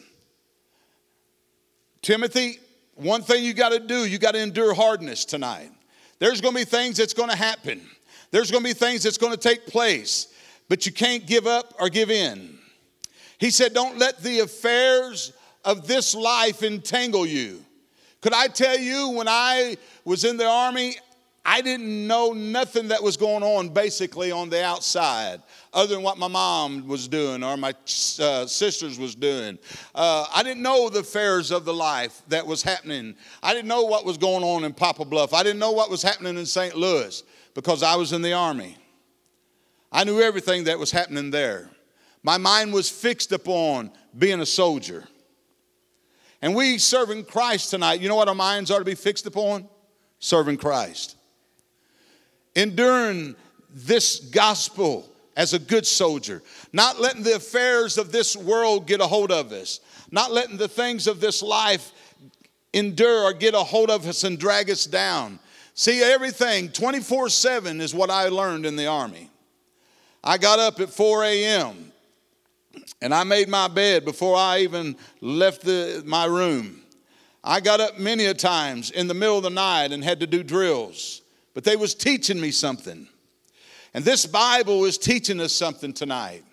Timothy, 2.01 2.59
one 2.95 3.21
thing 3.21 3.43
you 3.43 3.53
got 3.53 3.69
to 3.69 3.79
do, 3.79 4.05
you 4.05 4.17
got 4.17 4.33
to 4.33 4.41
endure 4.41 4.73
hardness 4.73 5.25
tonight. 5.25 5.71
There's 6.19 6.41
going 6.41 6.53
to 6.53 6.61
be 6.61 6.65
things 6.65 6.97
that's 6.97 7.13
going 7.13 7.29
to 7.29 7.35
happen. 7.35 7.81
There's 8.31 8.51
going 8.51 8.63
to 8.63 8.69
be 8.69 8.73
things 8.73 9.03
that's 9.03 9.17
going 9.17 9.33
to 9.33 9.39
take 9.39 9.65
place, 9.65 10.27
but 10.67 10.85
you 10.85 10.91
can't 10.91 11.25
give 11.25 11.47
up 11.47 11.73
or 11.79 11.89
give 11.89 12.11
in. 12.11 12.57
He 13.37 13.49
said, 13.49 13.73
Don't 13.73 13.97
let 13.97 14.21
the 14.21 14.39
affairs 14.39 15.33
of 15.65 15.87
this 15.87 16.13
life 16.13 16.63
entangle 16.63 17.25
you. 17.25 17.63
Could 18.21 18.33
I 18.33 18.47
tell 18.47 18.77
you, 18.77 19.09
when 19.11 19.27
I 19.27 19.77
was 20.03 20.25
in 20.25 20.37
the 20.37 20.47
army, 20.47 20.95
I 21.45 21.61
didn't 21.61 22.05
know 22.05 22.33
nothing 22.33 22.89
that 22.89 23.01
was 23.01 23.15
going 23.17 23.43
on 23.43 23.69
basically 23.69 24.31
on 24.31 24.49
the 24.49 24.63
outside 24.63 25.41
other 25.73 25.95
than 25.95 26.03
what 26.03 26.17
my 26.17 26.27
mom 26.27 26.87
was 26.87 27.07
doing 27.07 27.43
or 27.43 27.55
my 27.55 27.73
uh, 28.19 28.45
sisters 28.45 28.99
was 28.99 29.15
doing. 29.15 29.57
Uh, 29.95 30.27
I 30.35 30.43
didn't 30.43 30.61
know 30.61 30.89
the 30.89 30.99
affairs 30.99 31.51
of 31.51 31.63
the 31.65 31.73
life 31.73 32.21
that 32.27 32.45
was 32.45 32.61
happening. 32.61 33.15
I 33.41 33.53
didn't 33.53 33.67
know 33.67 33.83
what 33.83 34.05
was 34.05 34.17
going 34.17 34.43
on 34.43 34.63
in 34.63 34.73
Poplar 34.73 35.05
Bluff. 35.05 35.33
I 35.33 35.43
didn't 35.43 35.59
know 35.59 35.71
what 35.71 35.89
was 35.89 36.03
happening 36.03 36.37
in 36.37 36.45
St. 36.45 36.75
Louis 36.75 37.23
because 37.53 37.83
I 37.83 37.95
was 37.95 38.11
in 38.11 38.21
the 38.21 38.33
army. 38.33 38.77
I 39.91 40.03
knew 40.03 40.21
everything 40.21 40.65
that 40.65 40.77
was 40.77 40.91
happening 40.91 41.31
there. 41.31 41.69
My 42.21 42.37
mind 42.37 42.73
was 42.73 42.89
fixed 42.89 43.31
upon 43.31 43.91
being 44.17 44.41
a 44.41 44.45
soldier. 44.45 45.05
And 46.41 46.55
we 46.55 46.77
serving 46.77 47.25
Christ 47.25 47.69
tonight, 47.69 47.99
you 47.99 48.07
know 48.07 48.15
what 48.15 48.29
our 48.29 48.35
minds 48.35 48.71
are 48.71 48.79
to 48.79 48.85
be 48.85 48.95
fixed 48.95 49.25
upon? 49.25 49.67
Serving 50.19 50.57
Christ. 50.57 51.15
Enduring 52.55 53.35
this 53.73 54.19
gospel 54.19 55.09
as 55.35 55.53
a 55.53 55.59
good 55.59 55.85
soldier, 55.85 56.41
not 56.73 56.99
letting 56.99 57.23
the 57.23 57.35
affairs 57.35 57.97
of 57.97 58.11
this 58.11 58.35
world 58.35 58.87
get 58.87 58.99
a 58.99 59.07
hold 59.07 59.31
of 59.31 59.51
us, 59.51 59.79
not 60.11 60.31
letting 60.31 60.57
the 60.57 60.67
things 60.67 61.07
of 61.07 61.21
this 61.21 61.41
life 61.41 61.91
endure 62.73 63.23
or 63.23 63.33
get 63.33 63.53
a 63.53 63.59
hold 63.59 63.89
of 63.89 64.07
us 64.07 64.23
and 64.23 64.37
drag 64.37 64.69
us 64.69 64.85
down. 64.85 65.39
See, 65.73 66.01
everything 66.01 66.69
24 66.69 67.29
7 67.29 67.79
is 67.79 67.93
what 67.93 68.09
I 68.09 68.27
learned 68.27 68.65
in 68.65 68.75
the 68.75 68.87
Army. 68.87 69.29
I 70.23 70.37
got 70.37 70.59
up 70.59 70.79
at 70.79 70.89
4 70.89 71.23
a.m. 71.23 71.88
and 73.01 73.13
I 73.13 73.23
made 73.23 73.49
my 73.49 73.67
bed 73.67 74.05
before 74.05 74.35
I 74.35 74.59
even 74.59 74.95
left 75.21 75.61
the, 75.61 76.03
my 76.05 76.25
room. 76.25 76.81
I 77.43 77.59
got 77.59 77.79
up 77.79 77.97
many 77.97 78.25
a 78.25 78.33
times 78.33 78.91
in 78.91 79.07
the 79.07 79.13
middle 79.13 79.37
of 79.37 79.43
the 79.43 79.49
night 79.49 79.91
and 79.91 80.03
had 80.03 80.19
to 80.19 80.27
do 80.27 80.43
drills, 80.43 81.21
but 81.53 81.63
they 81.63 81.75
was 81.75 81.95
teaching 81.95 82.39
me 82.39 82.51
something. 82.51 83.07
And 83.93 84.03
this 84.05 84.25
Bible 84.25 84.85
is 84.85 84.97
teaching 84.97 85.39
us 85.39 85.53
something 85.53 85.93
tonight. 85.93 86.43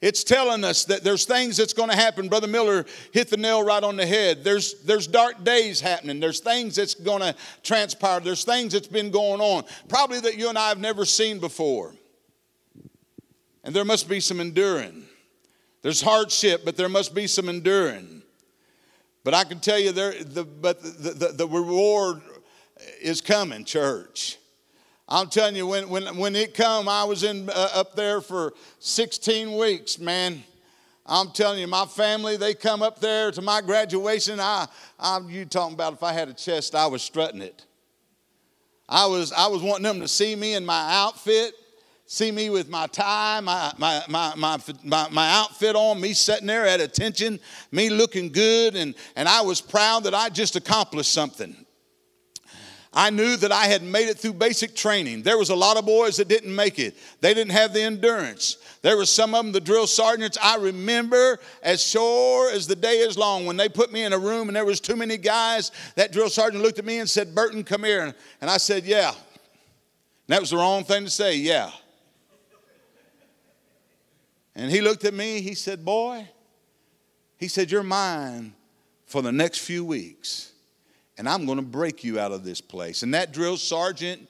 It's 0.00 0.22
telling 0.22 0.62
us 0.62 0.84
that 0.84 1.02
there's 1.02 1.24
things 1.24 1.56
that's 1.56 1.72
going 1.72 1.90
to 1.90 1.96
happen. 1.96 2.28
Brother 2.28 2.46
Miller 2.46 2.86
hit 3.12 3.30
the 3.30 3.36
nail 3.36 3.64
right 3.64 3.82
on 3.82 3.96
the 3.96 4.06
head. 4.06 4.44
There's, 4.44 4.80
there's 4.82 5.08
dark 5.08 5.42
days 5.42 5.80
happening. 5.80 6.20
There's 6.20 6.38
things 6.38 6.76
that's 6.76 6.94
going 6.94 7.20
to 7.20 7.34
transpire. 7.64 8.20
There's 8.20 8.44
things 8.44 8.74
that's 8.74 8.86
been 8.86 9.10
going 9.10 9.40
on, 9.40 9.64
probably 9.88 10.20
that 10.20 10.38
you 10.38 10.48
and 10.48 10.56
I 10.56 10.68
have 10.68 10.78
never 10.78 11.04
seen 11.04 11.40
before. 11.40 11.94
And 13.64 13.74
there 13.74 13.84
must 13.84 14.08
be 14.08 14.20
some 14.20 14.38
enduring. 14.38 15.04
There's 15.82 16.00
hardship, 16.00 16.62
but 16.64 16.76
there 16.76 16.88
must 16.88 17.14
be 17.14 17.26
some 17.26 17.48
enduring. 17.48 18.22
But 19.24 19.34
I 19.34 19.44
can 19.44 19.60
tell 19.60 19.78
you, 19.78 19.92
there, 19.92 20.12
the, 20.22 20.44
but 20.44 20.82
the, 20.82 21.10
the, 21.10 21.28
the 21.32 21.46
reward 21.46 22.20
is 23.00 23.20
coming, 23.20 23.64
church. 23.64 24.38
I'm 25.08 25.28
telling 25.28 25.56
you, 25.56 25.66
when, 25.66 25.88
when, 25.88 26.16
when 26.16 26.36
it 26.36 26.54
come, 26.54 26.88
I 26.88 27.04
was 27.04 27.24
in 27.24 27.48
uh, 27.48 27.68
up 27.74 27.94
there 27.94 28.20
for 28.20 28.52
16 28.80 29.56
weeks, 29.56 29.98
man. 29.98 30.42
I'm 31.06 31.30
telling 31.30 31.60
you, 31.60 31.66
my 31.66 31.86
family, 31.86 32.36
they 32.36 32.52
come 32.52 32.82
up 32.82 33.00
there 33.00 33.30
to 33.30 33.40
my 33.40 33.62
graduation. 33.62 34.38
I, 34.38 34.66
I, 34.98 35.18
you 35.26 35.46
talking 35.46 35.72
about 35.72 35.94
if 35.94 36.02
I 36.02 36.12
had 36.12 36.28
a 36.28 36.34
chest, 36.34 36.74
I 36.74 36.86
was 36.86 37.00
strutting 37.00 37.40
it. 37.40 37.64
I 38.86 39.06
was, 39.06 39.32
I 39.32 39.46
was 39.46 39.62
wanting 39.62 39.84
them 39.84 40.00
to 40.00 40.08
see 40.08 40.36
me 40.36 40.54
in 40.54 40.66
my 40.66 40.94
outfit, 40.94 41.54
see 42.10 42.32
me 42.32 42.48
with 42.48 42.70
my 42.70 42.86
tie, 42.86 43.38
my, 43.40 43.70
my, 43.76 44.02
my, 44.08 44.32
my, 44.82 45.08
my, 45.10 45.30
outfit 45.30 45.76
on, 45.76 46.00
me 46.00 46.14
sitting 46.14 46.46
there 46.46 46.64
at 46.64 46.80
attention, 46.80 47.38
me 47.70 47.90
looking 47.90 48.32
good, 48.32 48.76
and, 48.76 48.94
and 49.14 49.28
I 49.28 49.42
was 49.42 49.60
proud 49.60 50.04
that 50.04 50.14
I 50.14 50.30
just 50.30 50.56
accomplished 50.56 51.12
something. 51.12 51.54
I 52.94 53.10
knew 53.10 53.36
that 53.36 53.52
I 53.52 53.66
had 53.66 53.82
made 53.82 54.08
it 54.08 54.18
through 54.18 54.32
basic 54.32 54.74
training. 54.74 55.22
There 55.22 55.36
was 55.36 55.50
a 55.50 55.54
lot 55.54 55.76
of 55.76 55.84
boys 55.84 56.16
that 56.16 56.28
didn't 56.28 56.56
make 56.56 56.78
it. 56.78 56.96
They 57.20 57.34
didn't 57.34 57.52
have 57.52 57.74
the 57.74 57.82
endurance. 57.82 58.56
There 58.80 58.96
were 58.96 59.04
some 59.04 59.34
of 59.34 59.44
them, 59.44 59.52
the 59.52 59.60
drill 59.60 59.86
sergeants, 59.86 60.38
I 60.42 60.56
remember 60.56 61.38
as 61.62 61.82
sure 61.82 62.50
as 62.50 62.66
the 62.66 62.74
day 62.74 63.00
is 63.00 63.18
long, 63.18 63.44
when 63.44 63.58
they 63.58 63.68
put 63.68 63.92
me 63.92 64.04
in 64.04 64.14
a 64.14 64.18
room 64.18 64.48
and 64.48 64.56
there 64.56 64.64
was 64.64 64.80
too 64.80 64.96
many 64.96 65.18
guys, 65.18 65.72
that 65.96 66.12
drill 66.12 66.30
sergeant 66.30 66.62
looked 66.62 66.78
at 66.78 66.86
me 66.86 67.00
and 67.00 67.10
said, 67.10 67.34
Burton, 67.34 67.64
come 67.64 67.84
here. 67.84 68.14
And 68.40 68.50
I 68.50 68.56
said, 68.56 68.86
yeah. 68.86 69.10
And 69.10 69.16
that 70.28 70.40
was 70.40 70.48
the 70.48 70.56
wrong 70.56 70.84
thing 70.84 71.04
to 71.04 71.10
say, 71.10 71.36
yeah. 71.36 71.70
And 74.58 74.70
he 74.70 74.82
looked 74.82 75.06
at 75.06 75.14
me, 75.14 75.40
he 75.40 75.54
said, 75.54 75.82
boy, 75.82 76.28
he 77.38 77.48
said, 77.48 77.70
you're 77.70 77.82
mine 77.82 78.52
for 79.06 79.22
the 79.22 79.32
next 79.32 79.60
few 79.60 79.82
weeks 79.84 80.52
and 81.18 81.28
I'm 81.28 81.44
to 81.46 81.62
break 81.62 82.04
you 82.04 82.20
out 82.20 82.30
of 82.30 82.44
this 82.44 82.60
place. 82.60 83.02
And 83.02 83.12
that 83.12 83.32
drill 83.32 83.56
sergeant, 83.56 84.26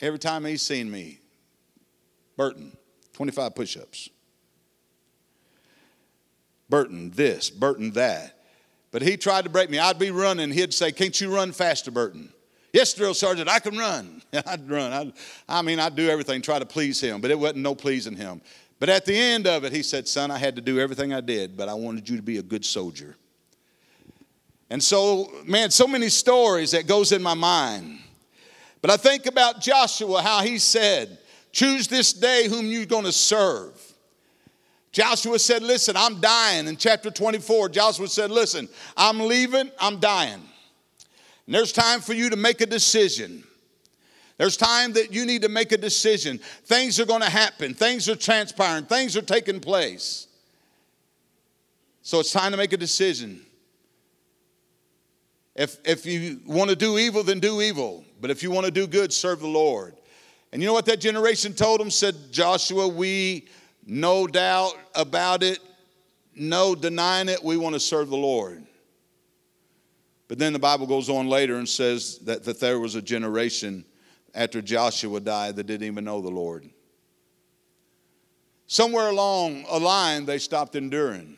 every 0.00 0.18
time 0.18 0.46
he's 0.46 0.62
seen 0.62 0.90
me, 0.90 1.20
Burton, 2.36 2.74
25 3.12 3.54
push 3.54 3.76
ups. 3.76 4.08
Burton, 6.70 7.10
this, 7.10 7.50
Burton, 7.50 7.90
that. 7.92 8.38
But 8.90 9.02
he 9.02 9.18
tried 9.18 9.44
to 9.44 9.50
break 9.50 9.68
me. 9.68 9.78
I'd 9.78 9.98
be 9.98 10.10
running. 10.10 10.50
He'd 10.50 10.72
say, 10.72 10.90
Can't 10.90 11.18
you 11.20 11.34
run 11.34 11.52
faster, 11.52 11.90
Burton? 11.90 12.32
Yes, 12.72 12.94
drill 12.94 13.12
sergeant, 13.12 13.50
I 13.50 13.58
can 13.58 13.76
run. 13.76 14.22
I'd 14.46 14.68
run. 14.70 14.92
I'd, 14.92 15.12
I 15.46 15.60
mean, 15.60 15.78
I'd 15.78 15.94
do 15.94 16.08
everything, 16.08 16.40
try 16.40 16.58
to 16.58 16.64
please 16.64 16.98
him, 16.98 17.20
but 17.20 17.30
it 17.30 17.38
wasn't 17.38 17.58
no 17.58 17.74
pleasing 17.74 18.16
him. 18.16 18.40
But 18.82 18.88
at 18.88 19.04
the 19.04 19.16
end 19.16 19.46
of 19.46 19.62
it, 19.62 19.72
he 19.72 19.80
said, 19.80 20.08
Son, 20.08 20.32
I 20.32 20.38
had 20.38 20.56
to 20.56 20.60
do 20.60 20.80
everything 20.80 21.14
I 21.14 21.20
did, 21.20 21.56
but 21.56 21.68
I 21.68 21.74
wanted 21.74 22.08
you 22.08 22.16
to 22.16 22.22
be 22.22 22.38
a 22.38 22.42
good 22.42 22.64
soldier. 22.64 23.14
And 24.70 24.82
so, 24.82 25.30
man, 25.44 25.70
so 25.70 25.86
many 25.86 26.08
stories 26.08 26.72
that 26.72 26.88
goes 26.88 27.12
in 27.12 27.22
my 27.22 27.34
mind. 27.34 28.00
But 28.80 28.90
I 28.90 28.96
think 28.96 29.26
about 29.26 29.60
Joshua, 29.60 30.20
how 30.20 30.42
he 30.42 30.58
said, 30.58 31.16
choose 31.52 31.86
this 31.86 32.12
day 32.12 32.48
whom 32.48 32.66
you're 32.66 32.84
going 32.84 33.04
to 33.04 33.12
serve. 33.12 33.80
Joshua 34.90 35.38
said, 35.38 35.62
listen, 35.62 35.96
I'm 35.96 36.20
dying. 36.20 36.66
In 36.66 36.76
chapter 36.76 37.12
24, 37.12 37.68
Joshua 37.68 38.08
said, 38.08 38.32
listen, 38.32 38.68
I'm 38.96 39.20
leaving, 39.20 39.70
I'm 39.78 40.00
dying. 40.00 40.42
And 41.46 41.54
there's 41.54 41.70
time 41.70 42.00
for 42.00 42.14
you 42.14 42.30
to 42.30 42.36
make 42.36 42.60
a 42.60 42.66
decision. 42.66 43.44
There's 44.38 44.56
time 44.56 44.92
that 44.94 45.12
you 45.12 45.26
need 45.26 45.42
to 45.42 45.48
make 45.48 45.72
a 45.72 45.78
decision. 45.78 46.38
Things 46.64 46.98
are 46.98 47.06
going 47.06 47.20
to 47.20 47.30
happen, 47.30 47.74
things 47.74 48.08
are 48.08 48.16
transpiring, 48.16 48.86
things 48.86 49.16
are 49.16 49.22
taking 49.22 49.60
place. 49.60 50.26
So 52.02 52.18
it's 52.20 52.32
time 52.32 52.50
to 52.50 52.56
make 52.56 52.72
a 52.72 52.76
decision. 52.76 53.40
If, 55.54 55.76
if 55.84 56.06
you 56.06 56.40
want 56.46 56.70
to 56.70 56.76
do 56.76 56.98
evil, 56.98 57.22
then 57.22 57.38
do 57.38 57.60
evil. 57.60 58.04
But 58.20 58.30
if 58.30 58.42
you 58.42 58.50
want 58.50 58.66
to 58.66 58.72
do 58.72 58.86
good, 58.86 59.12
serve 59.12 59.40
the 59.40 59.46
Lord. 59.46 59.94
And 60.52 60.60
you 60.60 60.66
know 60.66 60.72
what 60.72 60.86
that 60.86 61.00
generation 61.00 61.52
told 61.54 61.80
them? 61.80 61.90
Said, 61.90 62.14
Joshua, 62.30 62.88
we 62.88 63.46
no 63.86 64.26
doubt 64.26 64.74
about 64.94 65.42
it. 65.42 65.58
no 66.34 66.74
denying 66.74 67.28
it, 67.28 67.42
we 67.44 67.56
want 67.56 67.74
to 67.74 67.80
serve 67.80 68.08
the 68.08 68.16
Lord. 68.16 68.64
But 70.28 70.38
then 70.38 70.54
the 70.54 70.58
Bible 70.58 70.86
goes 70.86 71.10
on 71.10 71.28
later 71.28 71.56
and 71.56 71.68
says 71.68 72.18
that, 72.20 72.44
that 72.44 72.58
there 72.58 72.80
was 72.80 72.94
a 72.94 73.02
generation 73.02 73.84
after 74.34 74.62
Joshua 74.62 75.20
died 75.20 75.56
that 75.56 75.64
didn't 75.64 75.86
even 75.86 76.04
know 76.04 76.20
the 76.20 76.30
Lord. 76.30 76.68
Somewhere 78.66 79.10
along 79.10 79.66
a 79.68 79.78
line, 79.78 80.24
they 80.24 80.38
stopped 80.38 80.74
enduring. 80.76 81.36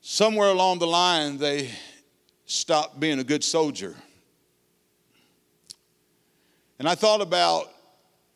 Somewhere 0.00 0.48
along 0.48 0.78
the 0.78 0.86
line, 0.86 1.38
they 1.38 1.70
stopped 2.46 3.00
being 3.00 3.18
a 3.18 3.24
good 3.24 3.42
soldier. 3.42 3.96
And 6.78 6.88
I 6.88 6.94
thought 6.94 7.20
about 7.20 7.70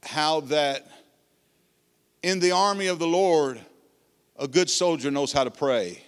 how 0.03 0.41
that 0.41 0.87
in 2.23 2.41
the 2.41 2.53
army 2.53 2.87
of 2.87 2.99
the 2.99 3.07
Lord, 3.07 3.61
a 4.37 4.49
good 4.49 4.71
soldier 4.71 5.11
knows 5.11 5.33
how 5.33 5.45
to 5.45 5.51
pray. 5.51 6.03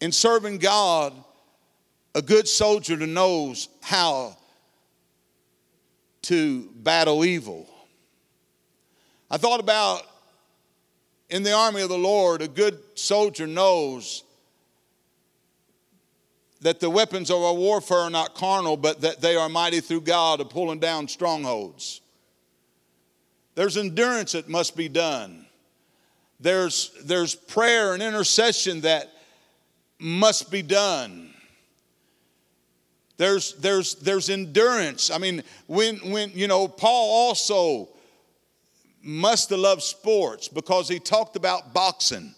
In 0.00 0.12
serving 0.12 0.58
God, 0.58 1.12
a 2.16 2.22
good 2.22 2.48
soldier 2.48 2.96
knows 2.96 3.68
how 3.82 4.34
to 6.22 6.62
battle 6.76 7.26
evil. 7.26 7.68
I 9.30 9.36
thought 9.36 9.60
about 9.60 10.02
in 11.28 11.42
the 11.42 11.52
army 11.52 11.82
of 11.82 11.90
the 11.90 11.98
Lord, 11.98 12.40
a 12.40 12.48
good 12.48 12.78
soldier 12.94 13.46
knows 13.46 14.24
that 16.62 16.80
the 16.80 16.88
weapons 16.88 17.30
of 17.30 17.42
our 17.42 17.52
warfare 17.52 17.98
are 17.98 18.10
not 18.10 18.34
carnal, 18.34 18.78
but 18.78 19.02
that 19.02 19.20
they 19.20 19.36
are 19.36 19.50
mighty 19.50 19.80
through 19.80 20.00
God 20.00 20.40
of 20.40 20.48
pulling 20.48 20.78
down 20.78 21.08
strongholds. 21.08 22.00
There's 23.56 23.76
endurance 23.76 24.32
that 24.32 24.48
must 24.48 24.74
be 24.74 24.88
done. 24.88 25.44
There's, 26.40 26.92
there's 27.04 27.34
prayer 27.34 27.92
and 27.92 28.02
intercession 28.02 28.80
that 28.80 29.12
must 29.98 30.50
be 30.50 30.62
done. 30.62 31.25
There's, 33.16 33.54
there's, 33.54 33.94
there's 33.96 34.28
endurance. 34.28 35.10
I 35.10 35.18
mean, 35.18 35.42
when, 35.66 35.96
when, 36.10 36.30
you 36.34 36.48
know, 36.48 36.68
Paul 36.68 37.10
also 37.10 37.88
must 39.02 39.50
have 39.50 39.58
loved 39.58 39.82
sports 39.82 40.48
because 40.48 40.88
he 40.88 40.98
talked 40.98 41.36
about 41.36 41.72
boxing. 41.72 42.34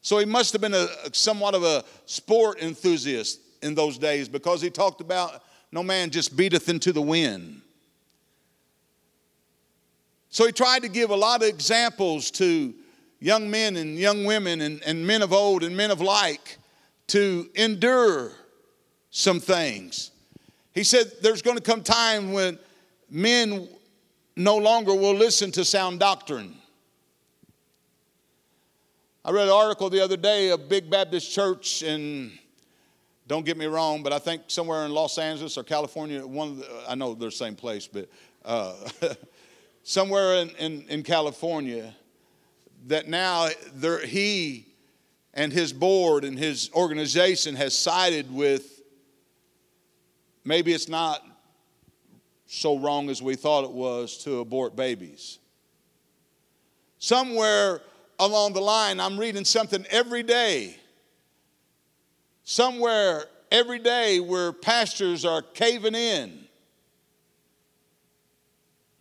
So 0.00 0.18
he 0.18 0.24
must 0.24 0.52
have 0.52 0.60
been 0.60 0.74
a, 0.74 0.86
somewhat 1.12 1.54
of 1.54 1.62
a 1.62 1.84
sport 2.06 2.60
enthusiast 2.62 3.40
in 3.62 3.74
those 3.74 3.98
days 3.98 4.28
because 4.28 4.62
he 4.62 4.70
talked 4.70 5.00
about 5.00 5.42
no 5.72 5.82
man 5.82 6.10
just 6.10 6.36
beateth 6.36 6.68
into 6.68 6.92
the 6.92 7.02
wind. 7.02 7.60
So 10.30 10.46
he 10.46 10.52
tried 10.52 10.82
to 10.82 10.88
give 10.88 11.10
a 11.10 11.16
lot 11.16 11.42
of 11.42 11.48
examples 11.48 12.30
to 12.32 12.74
young 13.20 13.50
men 13.50 13.76
and 13.76 13.96
young 13.98 14.24
women 14.24 14.60
and, 14.60 14.82
and 14.84 15.06
men 15.06 15.22
of 15.22 15.32
old 15.32 15.62
and 15.64 15.76
men 15.76 15.90
of 15.90 16.00
like 16.00 16.58
to 17.08 17.48
endure 17.54 18.32
some 19.10 19.40
things. 19.40 20.10
He 20.74 20.82
said 20.82 21.12
there's 21.22 21.40
going 21.40 21.56
to 21.56 21.62
come 21.62 21.82
time 21.82 22.32
when 22.32 22.58
men 23.08 23.68
no 24.36 24.56
longer 24.56 24.92
will 24.92 25.14
listen 25.14 25.52
to 25.52 25.64
sound 25.64 26.00
doctrine. 26.00 26.56
I 29.24 29.30
read 29.30 29.46
an 29.46 29.54
article 29.54 29.88
the 29.88 30.00
other 30.00 30.16
day, 30.16 30.50
a 30.50 30.58
big 30.58 30.90
Baptist 30.90 31.32
church 31.32 31.82
in, 31.82 32.32
don't 33.26 33.46
get 33.46 33.56
me 33.56 33.66
wrong, 33.66 34.02
but 34.02 34.12
I 34.12 34.18
think 34.18 34.42
somewhere 34.48 34.84
in 34.84 34.90
Los 34.90 35.16
Angeles 35.16 35.56
or 35.56 35.62
California, 35.62 36.26
one 36.26 36.58
the, 36.58 36.68
I 36.88 36.94
know 36.94 37.14
they're 37.14 37.30
the 37.30 37.34
same 37.34 37.54
place, 37.54 37.86
but 37.86 38.08
uh, 38.44 38.74
somewhere 39.84 40.34
in, 40.42 40.50
in, 40.56 40.84
in, 40.88 41.02
California, 41.04 41.94
that 42.88 43.08
now 43.08 43.48
he 44.04 44.66
and 45.32 45.52
his 45.52 45.72
board 45.72 46.24
and 46.24 46.38
his 46.38 46.70
organization 46.74 47.54
has 47.54 47.78
sided 47.78 48.30
with 48.30 48.73
maybe 50.44 50.72
it's 50.72 50.88
not 50.88 51.22
so 52.46 52.78
wrong 52.78 53.10
as 53.10 53.22
we 53.22 53.36
thought 53.36 53.64
it 53.64 53.70
was 53.70 54.18
to 54.18 54.40
abort 54.40 54.76
babies. 54.76 55.38
Somewhere 56.98 57.80
along 58.18 58.52
the 58.52 58.60
line, 58.60 59.00
I'm 59.00 59.18
reading 59.18 59.44
something 59.44 59.84
every 59.90 60.22
day. 60.22 60.76
Somewhere 62.44 63.24
every 63.50 63.78
day 63.78 64.20
where 64.20 64.52
pastors 64.52 65.24
are 65.24 65.42
caving 65.42 65.94
in 65.94 66.44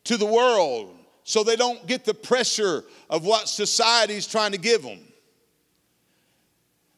to 0.03 0.17
the 0.17 0.25
world 0.25 0.95
so 1.23 1.43
they 1.43 1.55
don't 1.55 1.87
get 1.87 2.05
the 2.05 2.13
pressure 2.13 2.83
of 3.09 3.25
what 3.25 3.47
society's 3.47 4.27
trying 4.27 4.51
to 4.51 4.57
give 4.57 4.83
them. 4.83 4.99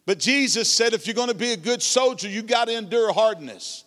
But 0.06 0.20
Jesus 0.20 0.70
said 0.70 0.94
if 0.94 1.08
you're 1.08 1.16
going 1.16 1.30
to 1.30 1.34
be 1.34 1.54
a 1.54 1.58
good 1.58 1.82
soldier, 1.82 2.28
you 2.28 2.44
got 2.44 2.66
to 2.66 2.78
endure 2.78 3.14
hardness. 3.14 3.85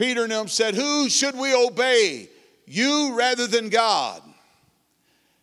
Peter 0.00 0.22
and 0.22 0.32
them 0.32 0.48
said, 0.48 0.74
Who 0.74 1.10
should 1.10 1.36
we 1.36 1.54
obey? 1.54 2.30
You 2.66 3.14
rather 3.18 3.46
than 3.46 3.68
God. 3.68 4.22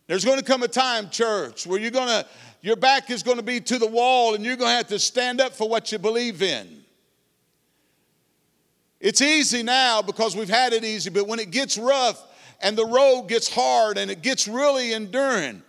There's 0.08 0.24
going 0.24 0.38
to 0.38 0.44
come 0.44 0.64
a 0.64 0.68
time, 0.68 1.10
church, 1.10 1.64
where 1.64 1.78
you're 1.78 1.92
going 1.92 2.08
to, 2.08 2.26
your 2.60 2.74
back 2.74 3.08
is 3.08 3.22
going 3.22 3.36
to 3.36 3.42
be 3.44 3.60
to 3.60 3.78
the 3.78 3.86
wall 3.86 4.34
and 4.34 4.44
you're 4.44 4.56
going 4.56 4.70
to 4.70 4.76
have 4.76 4.88
to 4.88 4.98
stand 4.98 5.40
up 5.40 5.52
for 5.52 5.68
what 5.68 5.92
you 5.92 5.98
believe 5.98 6.42
in. 6.42 6.82
It's 8.98 9.22
easy 9.22 9.62
now 9.62 10.02
because 10.02 10.34
we've 10.34 10.48
had 10.48 10.72
it 10.72 10.82
easy, 10.82 11.10
but 11.10 11.28
when 11.28 11.38
it 11.38 11.52
gets 11.52 11.78
rough 11.78 12.20
and 12.60 12.76
the 12.76 12.86
road 12.86 13.28
gets 13.28 13.48
hard 13.48 13.96
and 13.96 14.10
it 14.10 14.22
gets 14.22 14.48
really 14.48 14.92
enduring, 14.92 15.62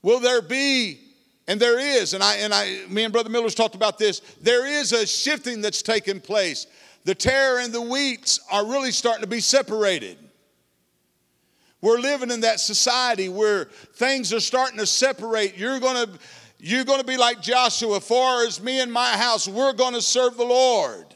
will 0.00 0.20
there 0.20 0.40
be 0.40 1.00
and 1.48 1.58
there 1.58 1.80
is, 1.80 2.12
and 2.12 2.22
I 2.22 2.36
and 2.36 2.52
I, 2.52 2.82
me 2.88 3.04
and 3.04 3.12
Brother 3.12 3.30
Miller's 3.30 3.54
talked 3.54 3.74
about 3.74 3.98
this. 3.98 4.20
There 4.42 4.66
is 4.66 4.92
a 4.92 5.06
shifting 5.06 5.62
that's 5.62 5.80
taking 5.80 6.20
place. 6.20 6.66
The 7.04 7.14
tare 7.14 7.58
and 7.58 7.72
the 7.72 7.80
wheats 7.80 8.38
are 8.52 8.66
really 8.66 8.92
starting 8.92 9.22
to 9.22 9.28
be 9.28 9.40
separated. 9.40 10.18
We're 11.80 12.00
living 12.00 12.30
in 12.30 12.42
that 12.42 12.60
society 12.60 13.30
where 13.30 13.64
things 13.94 14.32
are 14.34 14.40
starting 14.40 14.78
to 14.78 14.86
separate. 14.86 15.56
You're 15.56 15.80
gonna, 15.80 16.08
you're 16.58 16.84
gonna 16.84 17.02
be 17.02 17.16
like 17.16 17.40
Joshua. 17.40 17.98
Far 17.98 18.44
as 18.44 18.62
me 18.62 18.80
and 18.80 18.92
my 18.92 19.16
house, 19.16 19.48
we're 19.48 19.72
gonna 19.72 20.02
serve 20.02 20.36
the 20.36 20.44
Lord. 20.44 21.06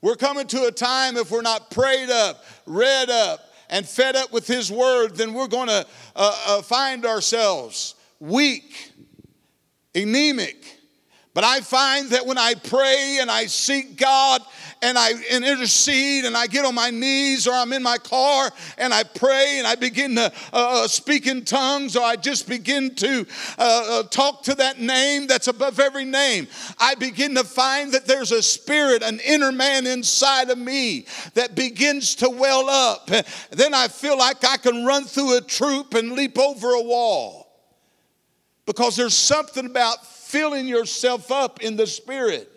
We're 0.00 0.16
coming 0.16 0.46
to 0.46 0.64
a 0.64 0.72
time 0.72 1.18
if 1.18 1.30
we're 1.30 1.42
not 1.42 1.70
prayed 1.70 2.08
up, 2.08 2.42
read 2.64 3.10
up, 3.10 3.40
and 3.68 3.86
fed 3.86 4.16
up 4.16 4.32
with 4.32 4.46
His 4.46 4.72
Word, 4.72 5.16
then 5.16 5.34
we're 5.34 5.48
going 5.48 5.68
to 5.68 5.84
uh, 6.16 6.42
uh, 6.46 6.62
find 6.62 7.04
ourselves 7.04 7.96
weak, 8.20 8.92
anemic. 9.94 10.64
But 11.34 11.44
I 11.44 11.60
find 11.60 12.10
that 12.10 12.26
when 12.26 12.36
I 12.36 12.54
pray 12.54 13.18
and 13.20 13.30
I 13.30 13.46
seek 13.46 13.96
God 13.96 14.42
and 14.82 14.98
I 14.98 15.10
and 15.30 15.44
intercede 15.44 16.24
and 16.24 16.36
I 16.36 16.48
get 16.48 16.64
on 16.64 16.74
my 16.74 16.90
knees 16.90 17.46
or 17.46 17.52
I'm 17.52 17.72
in 17.72 17.80
my 17.80 17.98
car 17.98 18.50
and 18.76 18.92
I 18.92 19.04
pray 19.04 19.58
and 19.58 19.66
I 19.66 19.76
begin 19.76 20.16
to 20.16 20.32
uh, 20.52 20.82
uh 20.82 20.88
speak 20.88 21.28
in 21.28 21.44
tongues 21.44 21.94
or 21.94 22.02
I 22.02 22.16
just 22.16 22.48
begin 22.48 22.92
to 22.96 23.24
uh, 23.56 23.86
uh, 23.88 24.02
talk 24.04 24.42
to 24.44 24.54
that 24.56 24.80
name 24.80 25.28
that's 25.28 25.46
above 25.46 25.78
every 25.78 26.04
name, 26.04 26.48
I 26.76 26.96
begin 26.96 27.36
to 27.36 27.44
find 27.44 27.92
that 27.92 28.06
there's 28.06 28.32
a 28.32 28.42
spirit, 28.42 29.04
an 29.04 29.20
inner 29.24 29.52
man 29.52 29.86
inside 29.86 30.50
of 30.50 30.58
me 30.58 31.06
that 31.34 31.54
begins 31.54 32.16
to 32.16 32.30
well 32.30 32.68
up. 32.68 33.10
Then 33.50 33.74
I 33.74 33.86
feel 33.86 34.18
like 34.18 34.44
I 34.44 34.56
can 34.56 34.84
run 34.84 35.04
through 35.04 35.36
a 35.36 35.40
troop 35.40 35.94
and 35.94 36.14
leap 36.14 36.36
over 36.36 36.72
a 36.72 36.82
wall 36.82 37.37
because 38.68 38.96
there's 38.96 39.14
something 39.14 39.64
about 39.64 40.06
filling 40.06 40.68
yourself 40.68 41.32
up 41.32 41.62
in 41.62 41.74
the 41.74 41.86
spirit. 41.86 42.52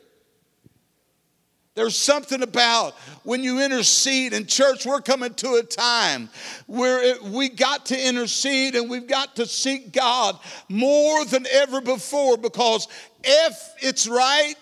There's 1.74 1.96
something 1.96 2.44
about 2.44 2.96
when 3.24 3.46
you 3.46 3.62
intercede 3.62 4.34
in 4.34 4.46
church, 4.46 4.86
we're 4.86 5.00
coming 5.00 5.34
to 5.36 5.54
a 5.54 5.64
time 5.64 6.30
where 6.68 7.02
it, 7.02 7.24
we 7.24 7.48
got 7.48 7.86
to 7.86 8.08
intercede 8.08 8.76
and 8.76 8.90
we've 8.90 9.08
got 9.08 9.38
to 9.38 9.46
seek 9.46 9.94
God 9.94 10.38
more 10.68 11.24
than 11.24 11.48
ever 11.50 11.80
before 11.80 12.36
because 12.36 12.90
if 13.24 13.74
it's 13.80 14.06
right, 14.06 14.56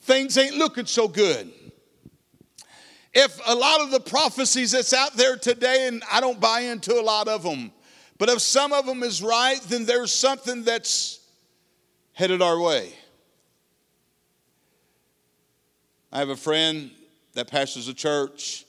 things 0.00 0.38
ain't 0.38 0.56
looking 0.56 0.86
so 0.86 1.08
good. 1.08 1.52
If 3.12 3.38
a 3.46 3.54
lot 3.54 3.82
of 3.82 3.90
the 3.90 4.00
prophecies 4.00 4.72
that's 4.72 4.94
out 4.94 5.12
there 5.12 5.36
today, 5.36 5.88
and 5.88 6.02
I 6.10 6.22
don't 6.22 6.40
buy 6.40 6.60
into 6.60 6.98
a 6.98 7.02
lot 7.02 7.28
of 7.28 7.42
them, 7.42 7.70
but 8.18 8.28
if 8.28 8.40
some 8.40 8.72
of 8.72 8.86
them 8.86 9.02
is 9.02 9.22
right, 9.22 9.60
then 9.62 9.84
there's 9.84 10.12
something 10.12 10.62
that's 10.62 11.20
headed 12.12 12.40
our 12.40 12.58
way. 12.58 12.92
I 16.12 16.18
have 16.18 16.28
a 16.28 16.36
friend 16.36 16.92
that 17.34 17.50
pastors 17.50 17.88
a 17.88 17.94
church 17.94 18.64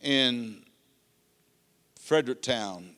in 0.00 0.62
Fredericktown. 2.00 2.90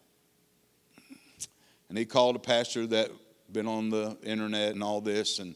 And 1.89 1.97
he 1.97 2.05
called 2.05 2.37
a 2.37 2.39
pastor 2.39 2.87
that 2.89 3.11
been 3.53 3.67
on 3.67 3.91
the 3.91 4.17
internet 4.23 4.73
and 4.73 4.83
all 4.83 5.01
this 5.01 5.39
and 5.39 5.55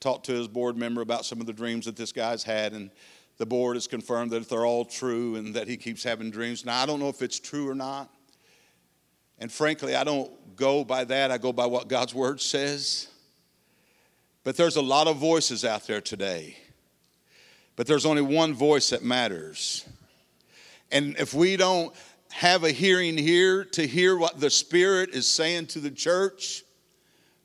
talked 0.00 0.26
to 0.26 0.32
his 0.32 0.48
board 0.48 0.76
member 0.76 1.00
about 1.00 1.24
some 1.24 1.40
of 1.40 1.46
the 1.46 1.52
dreams 1.52 1.86
that 1.86 1.96
this 1.96 2.12
guy's 2.12 2.42
had 2.42 2.72
and 2.72 2.90
the 3.38 3.46
board 3.46 3.76
has 3.76 3.86
confirmed 3.86 4.30
that 4.30 4.48
they're 4.48 4.66
all 4.66 4.84
true 4.84 5.36
and 5.36 5.54
that 5.54 5.66
he 5.66 5.76
keeps 5.76 6.04
having 6.04 6.30
dreams. 6.30 6.64
Now, 6.64 6.82
I 6.82 6.86
don't 6.86 7.00
know 7.00 7.08
if 7.08 7.22
it's 7.22 7.40
true 7.40 7.68
or 7.68 7.74
not. 7.74 8.08
And 9.38 9.50
frankly, 9.50 9.94
I 9.96 10.04
don't 10.04 10.30
go 10.56 10.84
by 10.84 11.04
that. 11.04 11.30
I 11.30 11.38
go 11.38 11.52
by 11.52 11.66
what 11.66 11.88
God's 11.88 12.14
word 12.14 12.40
says. 12.40 13.08
But 14.44 14.56
there's 14.56 14.76
a 14.76 14.82
lot 14.82 15.06
of 15.06 15.16
voices 15.16 15.64
out 15.64 15.86
there 15.86 16.00
today. 16.00 16.56
But 17.76 17.86
there's 17.86 18.06
only 18.06 18.22
one 18.22 18.54
voice 18.54 18.90
that 18.90 19.02
matters. 19.02 19.84
And 20.90 21.16
if 21.18 21.32
we 21.32 21.56
don't 21.56 21.94
have 22.30 22.64
a 22.64 22.70
hearing 22.70 23.16
here 23.16 23.64
to 23.64 23.86
hear 23.86 24.16
what 24.16 24.40
the 24.40 24.50
Spirit 24.50 25.10
is 25.10 25.26
saying 25.26 25.66
to 25.68 25.80
the 25.80 25.90
church, 25.90 26.64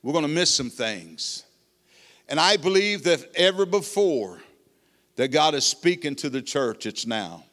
we're 0.02 0.14
going 0.14 0.24
to 0.24 0.30
miss 0.30 0.54
some 0.54 0.70
things. 0.70 1.44
And 2.30 2.40
I 2.40 2.58
believe 2.58 3.04
that 3.04 3.36
ever 3.36 3.66
before 3.66 4.40
that 5.16 5.30
God 5.30 5.56
is 5.56 5.66
speaking 5.66 6.16
to 6.18 6.30
the 6.30 6.42
church, 6.42 6.86
it's 6.86 7.06
now. 7.06 7.44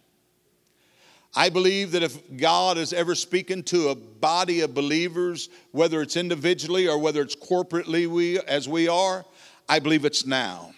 I 1.36 1.48
believe 1.48 1.92
that 1.92 2.02
if 2.02 2.36
God 2.36 2.78
is 2.78 2.92
ever 2.92 3.14
speaking 3.14 3.64
to 3.64 3.88
a 3.88 3.94
body 3.94 4.60
of 4.60 4.72
believers, 4.72 5.48
whether 5.72 6.00
it's 6.00 6.16
individually 6.16 6.86
or 6.86 6.98
whether 6.98 7.20
it's 7.22 7.34
corporately 7.34 8.06
we, 8.06 8.38
as 8.40 8.68
we 8.68 8.86
are, 8.86 9.24
I 9.68 9.80
believe 9.80 10.04
it's 10.04 10.24
now. 10.24 10.72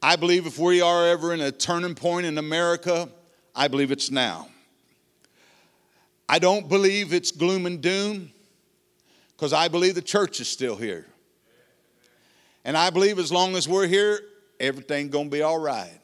I 0.00 0.14
believe 0.14 0.46
if 0.46 0.58
we 0.58 0.80
are 0.80 1.08
ever 1.08 1.34
in 1.34 1.40
a 1.40 1.50
turning 1.50 1.96
point 1.96 2.26
in 2.26 2.38
America, 2.38 3.08
I 3.54 3.66
believe 3.66 3.90
it's 3.90 4.12
now. 4.12 4.48
I 6.28 6.38
don't 6.38 6.68
believe 6.68 7.12
it's 7.12 7.32
gloom 7.32 7.66
and 7.66 7.80
doom 7.80 8.30
because 9.32 9.52
I 9.52 9.66
believe 9.66 9.96
the 9.96 10.02
church 10.02 10.40
is 10.40 10.48
still 10.48 10.76
here. 10.76 11.06
And 12.64 12.76
I 12.76 12.90
believe 12.90 13.18
as 13.18 13.32
long 13.32 13.56
as 13.56 13.66
we're 13.68 13.88
here, 13.88 14.20
everything's 14.60 15.10
going 15.10 15.30
to 15.30 15.30
be 15.30 15.42
all 15.42 15.58
right. 15.58 15.97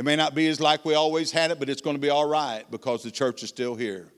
It 0.00 0.04
may 0.04 0.16
not 0.16 0.34
be 0.34 0.48
as 0.48 0.62
like 0.62 0.86
we 0.86 0.94
always 0.94 1.30
had 1.30 1.50
it, 1.50 1.58
but 1.58 1.68
it's 1.68 1.82
going 1.82 1.94
to 1.94 2.00
be 2.00 2.08
all 2.08 2.26
right 2.26 2.64
because 2.70 3.02
the 3.02 3.10
church 3.10 3.42
is 3.42 3.50
still 3.50 3.74
here. 3.74 4.08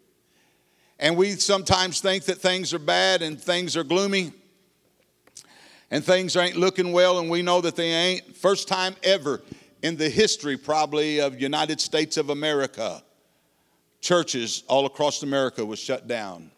And 1.00 1.16
we 1.16 1.32
sometimes 1.32 2.00
think 2.00 2.22
that 2.26 2.38
things 2.38 2.72
are 2.72 2.78
bad 2.78 3.20
and 3.20 3.40
things 3.40 3.76
are 3.76 3.82
gloomy 3.82 4.30
and 5.90 6.04
things 6.04 6.36
ain't 6.36 6.54
looking 6.54 6.92
well, 6.92 7.18
and 7.18 7.28
we 7.28 7.42
know 7.42 7.60
that 7.62 7.74
they 7.74 7.90
ain't. 7.90 8.36
First 8.36 8.68
time 8.68 8.94
ever 9.02 9.42
in 9.82 9.96
the 9.96 10.08
history, 10.08 10.56
probably, 10.56 11.20
of 11.20 11.40
United 11.40 11.80
States 11.80 12.16
of 12.16 12.30
America, 12.30 13.02
churches 14.00 14.62
all 14.68 14.86
across 14.86 15.24
America 15.24 15.66
was 15.66 15.80
shut 15.80 16.06
down. 16.06 16.52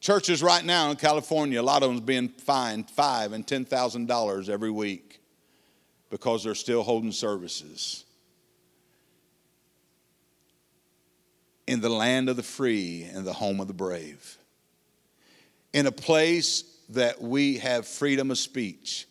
Churches 0.00 0.42
right 0.42 0.64
now 0.64 0.90
in 0.90 0.96
California, 0.96 1.60
a 1.60 1.62
lot 1.62 1.84
of 1.84 1.94
them 1.94 2.04
being 2.04 2.30
fined 2.30 2.90
five 2.90 3.32
and 3.32 3.46
ten 3.46 3.64
thousand 3.64 4.08
dollars 4.08 4.48
every 4.48 4.72
week 4.72 5.21
because 6.12 6.44
they're 6.44 6.54
still 6.54 6.82
holding 6.82 7.10
services. 7.10 8.04
In 11.66 11.80
the 11.80 11.88
land 11.88 12.28
of 12.28 12.36
the 12.36 12.42
free 12.42 13.08
and 13.10 13.24
the 13.26 13.32
home 13.32 13.60
of 13.60 13.66
the 13.66 13.72
brave. 13.72 14.36
In 15.72 15.86
a 15.86 15.90
place 15.90 16.64
that 16.90 17.22
we 17.22 17.56
have 17.56 17.86
freedom 17.86 18.30
of 18.30 18.36
speech. 18.36 19.08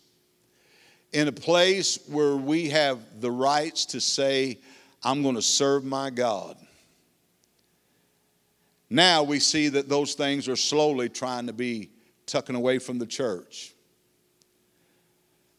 In 1.12 1.26
a 1.26 1.32
place 1.32 1.98
where 2.06 2.36
we 2.36 2.68
have 2.68 3.00
the 3.20 3.32
rights 3.32 3.86
to 3.86 4.00
say, 4.00 4.60
I'm 5.02 5.24
going 5.24 5.34
to 5.34 5.42
serve 5.42 5.84
my 5.84 6.08
God. 6.10 6.56
Now 8.88 9.24
we 9.24 9.40
see 9.40 9.70
that 9.70 9.88
those 9.88 10.14
things 10.14 10.48
are 10.48 10.54
slowly 10.54 11.08
trying 11.08 11.48
to 11.48 11.52
be 11.52 11.90
tucking 12.26 12.54
away 12.54 12.78
from 12.78 13.00
the 13.00 13.06
church. 13.06 13.71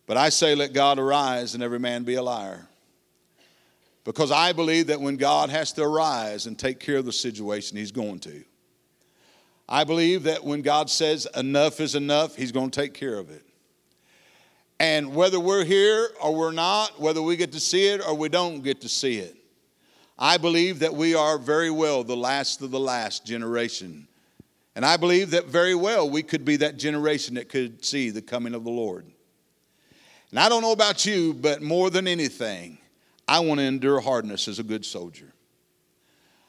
But 0.06 0.18
I 0.18 0.30
say, 0.30 0.56
let 0.56 0.74
God 0.74 1.00
arise 1.00 1.54
and 1.54 1.64
every 1.64 1.80
man 1.80 2.04
be 2.04 2.16
a 2.16 2.24
liar. 2.24 2.68
Because 4.04 4.32
I 4.32 4.52
believe 4.52 4.88
that 4.88 5.00
when 5.00 5.16
God 5.16 5.50
has 5.50 5.72
to 5.74 5.84
arise 5.84 6.46
and 6.46 6.60
take 6.60 6.80
care 6.80 6.98
of 6.98 7.06
the 7.06 7.14
situation, 7.14 7.78
He's 7.78 7.92
going 7.92 8.20
to. 8.20 8.44
I 9.68 9.86
believe 9.86 10.24
that 10.24 10.44
when 10.44 10.62
God 10.62 10.90
says 10.90 11.26
enough 11.36 11.80
is 11.80 11.96
enough, 11.96 12.36
He's 12.36 12.52
going 12.52 12.70
to 12.70 12.82
take 12.82 12.94
care 12.94 13.18
of 13.18 13.30
it. 13.30 13.46
And 14.78 15.16
whether 15.16 15.40
we're 15.40 15.64
here 15.64 16.10
or 16.22 16.36
we're 16.36 16.52
not, 16.52 17.00
whether 17.00 17.22
we 17.22 17.38
get 17.38 17.54
to 17.54 17.60
see 17.60 17.88
it 17.88 18.02
or 18.06 18.14
we 18.14 18.28
don't 18.28 18.62
get 18.62 18.82
to 18.82 18.90
see 18.90 19.20
it, 19.20 19.38
I 20.20 20.38
believe 20.38 20.80
that 20.80 20.94
we 20.94 21.16
are 21.16 21.38
very 21.38 21.72
well 21.72 22.04
the 22.04 22.18
last 22.18 22.62
of 22.62 22.72
the 22.72 22.80
last 22.80 23.26
generation. 23.26 24.08
And 24.76 24.86
I 24.86 24.98
believe 24.98 25.32
that 25.32 25.46
very 25.46 25.76
well 25.76 26.10
we 26.10 26.24
could 26.24 26.44
be 26.44 26.58
that 26.58 26.78
generation 26.78 27.36
that 27.36 27.48
could 27.48 27.86
see 27.86 28.10
the 28.10 28.22
coming 28.22 28.54
of 28.54 28.66
the 28.66 28.70
Lord. 28.70 29.06
And 30.34 30.40
I 30.40 30.50
don't 30.50 30.64
know 30.64 30.72
about 30.72 31.06
you, 31.06 31.36
but 31.36 31.62
more 31.62 31.92
than 31.92 32.08
anything, 32.08 32.80
I 33.28 33.40
want 33.42 33.60
to 33.60 33.64
endure 33.64 34.00
hardness 34.00 34.48
as 34.48 34.58
a 34.58 34.64
good 34.64 34.84
soldier. 34.84 35.32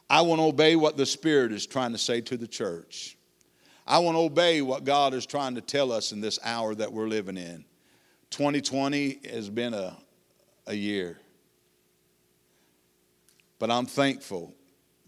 I 0.08 0.22
want 0.22 0.40
to 0.40 0.44
obey 0.44 0.74
what 0.74 0.96
the 0.96 1.04
Spirit 1.04 1.52
is 1.52 1.66
trying 1.66 1.92
to 1.92 1.98
say 1.98 2.22
to 2.22 2.38
the 2.38 2.46
church. 2.46 3.18
I 3.86 3.98
want 3.98 4.16
to 4.16 4.20
obey 4.20 4.62
what 4.62 4.84
God 4.84 5.12
is 5.12 5.26
trying 5.26 5.54
to 5.56 5.60
tell 5.60 5.92
us 5.92 6.12
in 6.12 6.22
this 6.22 6.38
hour 6.42 6.74
that 6.74 6.90
we're 6.90 7.08
living 7.08 7.36
in. 7.36 7.66
2020 8.30 9.20
has 9.30 9.50
been 9.50 9.74
a, 9.74 9.96
a 10.66 10.74
year 10.74 11.18
but 13.64 13.70
I'm 13.70 13.86
thankful 13.86 14.54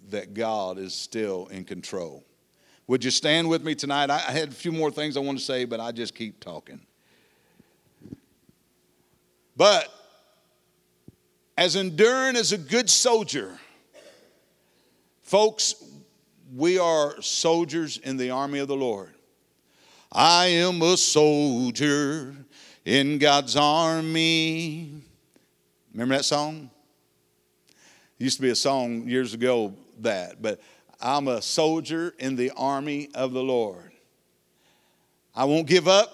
that 0.09 0.33
God 0.33 0.79
is 0.79 0.95
still 0.95 1.47
in 1.49 1.65
control. 1.65 2.25
Would 2.87 3.05
you 3.05 3.11
stand 3.11 3.51
with 3.51 3.63
me 3.63 3.75
tonight? 3.75 4.09
I 4.09 4.19
had 4.19 4.49
a 4.49 4.53
few 4.53 4.73
more 4.73 4.91
things 4.91 5.17
I 5.17 5.21
want 5.21 5.39
to 5.39 5.45
say, 5.45 5.67
but 5.67 5.79
I 5.79 5.93
just 5.93 6.15
keep 6.15 6.41
talking. 6.41 6.81
But 9.57 9.89
as 11.57 11.77
enduring 11.77 12.37
as 12.37 12.53
a 12.53 12.59
good 12.59 12.91
soldier, 12.91 13.59
folks, 15.23 15.75
we 16.55 16.79
are 16.79 17.21
soldiers 17.23 17.99
in 17.99 18.17
the 18.17 18.31
army 18.31 18.59
of 18.59 18.69
the 18.69 18.77
Lord. 18.77 19.15
I 20.13 20.47
am 20.47 20.83
a 20.83 20.97
soldier 20.97 22.35
in 22.85 23.19
God's 23.19 23.57
army. 23.57 25.03
Remember 25.93 26.17
that 26.17 26.25
song? 26.25 26.71
Used 28.19 28.37
to 28.37 28.43
be 28.43 28.51
a 28.51 28.57
song 28.57 29.09
years 29.09 29.35
ago 29.35 29.75
that, 30.01 30.41
but 30.41 30.61
I'm 31.01 31.29
a 31.29 31.43
soldier 31.43 32.15
in 32.19 32.37
the 32.37 32.51
army 32.57 33.09
of 33.15 33.33
the 33.33 33.43
Lord. 33.43 33.93
I 35.35 35.45
won't 35.45 35.67
give 35.67 35.89
up 35.89 36.13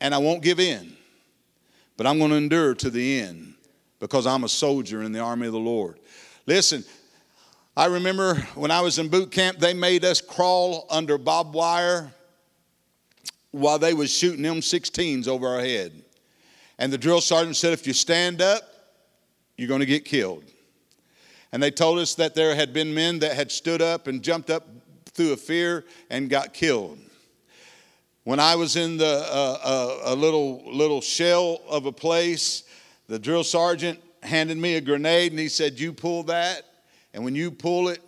and 0.00 0.14
I 0.14 0.18
won't 0.18 0.42
give 0.42 0.60
in, 0.60 0.96
but 2.00 2.06
I'm 2.06 2.16
going 2.16 2.30
to 2.30 2.38
endure 2.38 2.74
to 2.76 2.88
the 2.88 3.20
end 3.20 3.52
because 3.98 4.26
I'm 4.26 4.44
a 4.44 4.48
soldier 4.48 5.02
in 5.02 5.12
the 5.12 5.18
army 5.18 5.48
of 5.48 5.52
the 5.52 5.58
Lord. 5.58 6.00
Listen, 6.46 6.82
I 7.76 7.88
remember 7.88 8.36
when 8.54 8.70
I 8.70 8.80
was 8.80 8.98
in 8.98 9.08
boot 9.08 9.30
camp, 9.30 9.58
they 9.58 9.74
made 9.74 10.02
us 10.06 10.22
crawl 10.22 10.86
under 10.88 11.18
barbed 11.18 11.52
wire 11.52 12.10
while 13.50 13.78
they 13.78 13.92
was 13.92 14.10
shooting 14.10 14.46
M16s 14.46 15.28
over 15.28 15.46
our 15.46 15.60
head. 15.60 15.92
And 16.78 16.90
the 16.90 16.96
drill 16.96 17.20
sergeant 17.20 17.56
said, 17.56 17.74
if 17.74 17.86
you 17.86 17.92
stand 17.92 18.40
up, 18.40 18.62
you're 19.58 19.68
going 19.68 19.80
to 19.80 19.86
get 19.86 20.06
killed. 20.06 20.44
And 21.52 21.62
they 21.62 21.70
told 21.70 21.98
us 21.98 22.14
that 22.14 22.34
there 22.34 22.54
had 22.54 22.72
been 22.72 22.94
men 22.94 23.18
that 23.18 23.34
had 23.34 23.52
stood 23.52 23.82
up 23.82 24.06
and 24.06 24.22
jumped 24.22 24.48
up 24.48 24.66
through 25.04 25.34
a 25.34 25.36
fear 25.36 25.84
and 26.08 26.30
got 26.30 26.54
killed. 26.54 26.98
When 28.24 28.38
I 28.38 28.54
was 28.56 28.76
in 28.76 28.96
the, 28.96 29.06
uh, 29.06 29.58
uh, 29.62 29.98
a 30.04 30.14
little, 30.14 30.62
little 30.66 31.00
shell 31.00 31.60
of 31.68 31.86
a 31.86 31.92
place, 31.92 32.64
the 33.08 33.18
drill 33.18 33.44
sergeant 33.44 33.98
handed 34.22 34.58
me 34.58 34.76
a 34.76 34.80
grenade 34.80 35.32
and 35.32 35.40
he 35.40 35.48
said, 35.48 35.80
You 35.80 35.92
pull 35.92 36.24
that, 36.24 36.62
and 37.14 37.24
when 37.24 37.34
you 37.34 37.50
pull 37.50 37.88
it, 37.88 38.00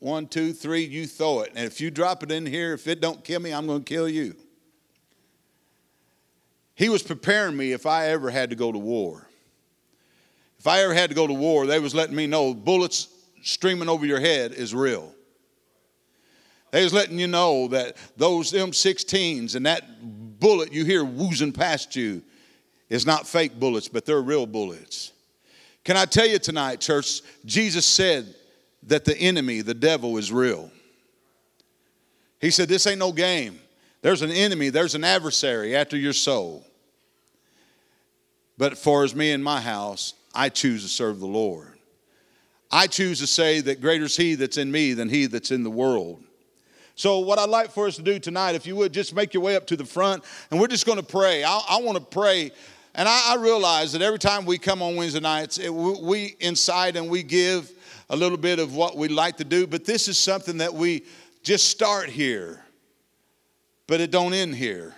one, 0.00 0.26
two, 0.26 0.52
three, 0.52 0.84
you 0.84 1.06
throw 1.06 1.42
it. 1.42 1.52
And 1.54 1.64
if 1.64 1.80
you 1.80 1.90
drop 1.90 2.24
it 2.24 2.32
in 2.32 2.44
here, 2.44 2.72
if 2.72 2.88
it 2.88 3.00
don't 3.00 3.22
kill 3.22 3.38
me, 3.38 3.54
I'm 3.54 3.68
going 3.68 3.84
to 3.84 3.88
kill 3.88 4.08
you. 4.08 4.34
He 6.74 6.88
was 6.88 7.04
preparing 7.04 7.56
me 7.56 7.70
if 7.70 7.86
I 7.86 8.08
ever 8.08 8.28
had 8.28 8.50
to 8.50 8.56
go 8.56 8.72
to 8.72 8.78
war. 8.78 9.28
If 10.58 10.66
I 10.66 10.82
ever 10.82 10.94
had 10.94 11.10
to 11.10 11.14
go 11.14 11.28
to 11.28 11.32
war, 11.32 11.66
they 11.66 11.78
was 11.78 11.94
letting 11.94 12.16
me 12.16 12.26
know 12.26 12.52
bullets 12.52 13.08
streaming 13.42 13.88
over 13.88 14.04
your 14.04 14.18
head 14.18 14.52
is 14.52 14.74
real. 14.74 15.11
They 16.72 16.82
was 16.82 16.92
letting 16.92 17.18
you 17.18 17.28
know 17.28 17.68
that 17.68 17.96
those 18.16 18.52
M16s 18.52 19.54
and 19.54 19.66
that 19.66 19.84
bullet 20.40 20.72
you 20.72 20.84
hear 20.84 21.04
woozing 21.04 21.52
past 21.52 21.94
you 21.94 22.22
is 22.88 23.06
not 23.06 23.28
fake 23.28 23.60
bullets, 23.60 23.88
but 23.88 24.04
they're 24.04 24.20
real 24.20 24.46
bullets. 24.46 25.12
Can 25.84 25.96
I 25.96 26.06
tell 26.06 26.26
you 26.26 26.38
tonight, 26.38 26.80
church? 26.80 27.20
Jesus 27.44 27.86
said 27.86 28.34
that 28.84 29.04
the 29.04 29.16
enemy, 29.16 29.60
the 29.60 29.74
devil, 29.74 30.16
is 30.16 30.32
real. 30.32 30.70
He 32.40 32.50
said, 32.50 32.68
This 32.68 32.86
ain't 32.86 32.98
no 32.98 33.12
game. 33.12 33.60
There's 34.00 34.22
an 34.22 34.30
enemy, 34.30 34.70
there's 34.70 34.94
an 34.94 35.04
adversary 35.04 35.76
after 35.76 35.96
your 35.96 36.12
soul. 36.12 36.66
But 38.58 38.78
for 38.78 39.04
as 39.04 39.14
me 39.14 39.32
and 39.32 39.44
my 39.44 39.60
house, 39.60 40.14
I 40.34 40.48
choose 40.48 40.82
to 40.82 40.88
serve 40.88 41.20
the 41.20 41.26
Lord. 41.26 41.78
I 42.70 42.86
choose 42.86 43.20
to 43.20 43.26
say 43.26 43.60
that 43.60 43.80
greater 43.80 44.04
is 44.04 44.16
He 44.16 44.34
that's 44.34 44.56
in 44.56 44.72
me 44.72 44.94
than 44.94 45.08
He 45.08 45.26
that's 45.26 45.50
in 45.50 45.62
the 45.62 45.70
world. 45.70 46.24
So, 47.02 47.18
what 47.18 47.40
I'd 47.40 47.48
like 47.48 47.72
for 47.72 47.88
us 47.88 47.96
to 47.96 48.02
do 48.02 48.20
tonight, 48.20 48.54
if 48.54 48.64
you 48.64 48.76
would, 48.76 48.92
just 48.92 49.12
make 49.12 49.34
your 49.34 49.42
way 49.42 49.56
up 49.56 49.66
to 49.66 49.76
the 49.76 49.84
front 49.84 50.22
and 50.52 50.60
we're 50.60 50.68
just 50.68 50.86
going 50.86 50.98
to 50.98 51.04
pray. 51.04 51.42
I, 51.42 51.60
I 51.70 51.80
want 51.80 51.98
to 51.98 52.04
pray 52.04 52.52
And 52.94 53.08
I, 53.08 53.32
I 53.32 53.42
realize 53.42 53.92
that 53.94 54.02
every 54.02 54.20
time 54.20 54.44
we 54.44 54.56
come 54.56 54.82
on 54.82 54.94
Wednesday 54.94 55.18
nights, 55.18 55.58
it, 55.58 55.74
we, 55.74 55.94
we 56.00 56.36
incite 56.38 56.94
and 56.94 57.10
we 57.10 57.24
give 57.24 57.72
a 58.08 58.14
little 58.14 58.38
bit 58.38 58.60
of 58.60 58.76
what 58.76 58.96
we 58.96 59.08
like 59.08 59.38
to 59.38 59.44
do, 59.44 59.66
but 59.66 59.84
this 59.84 60.06
is 60.06 60.16
something 60.16 60.58
that 60.58 60.72
we 60.72 61.02
just 61.42 61.70
start 61.70 62.08
here, 62.08 62.64
but 63.88 64.00
it 64.00 64.12
don't 64.12 64.32
end 64.32 64.54
here. 64.54 64.94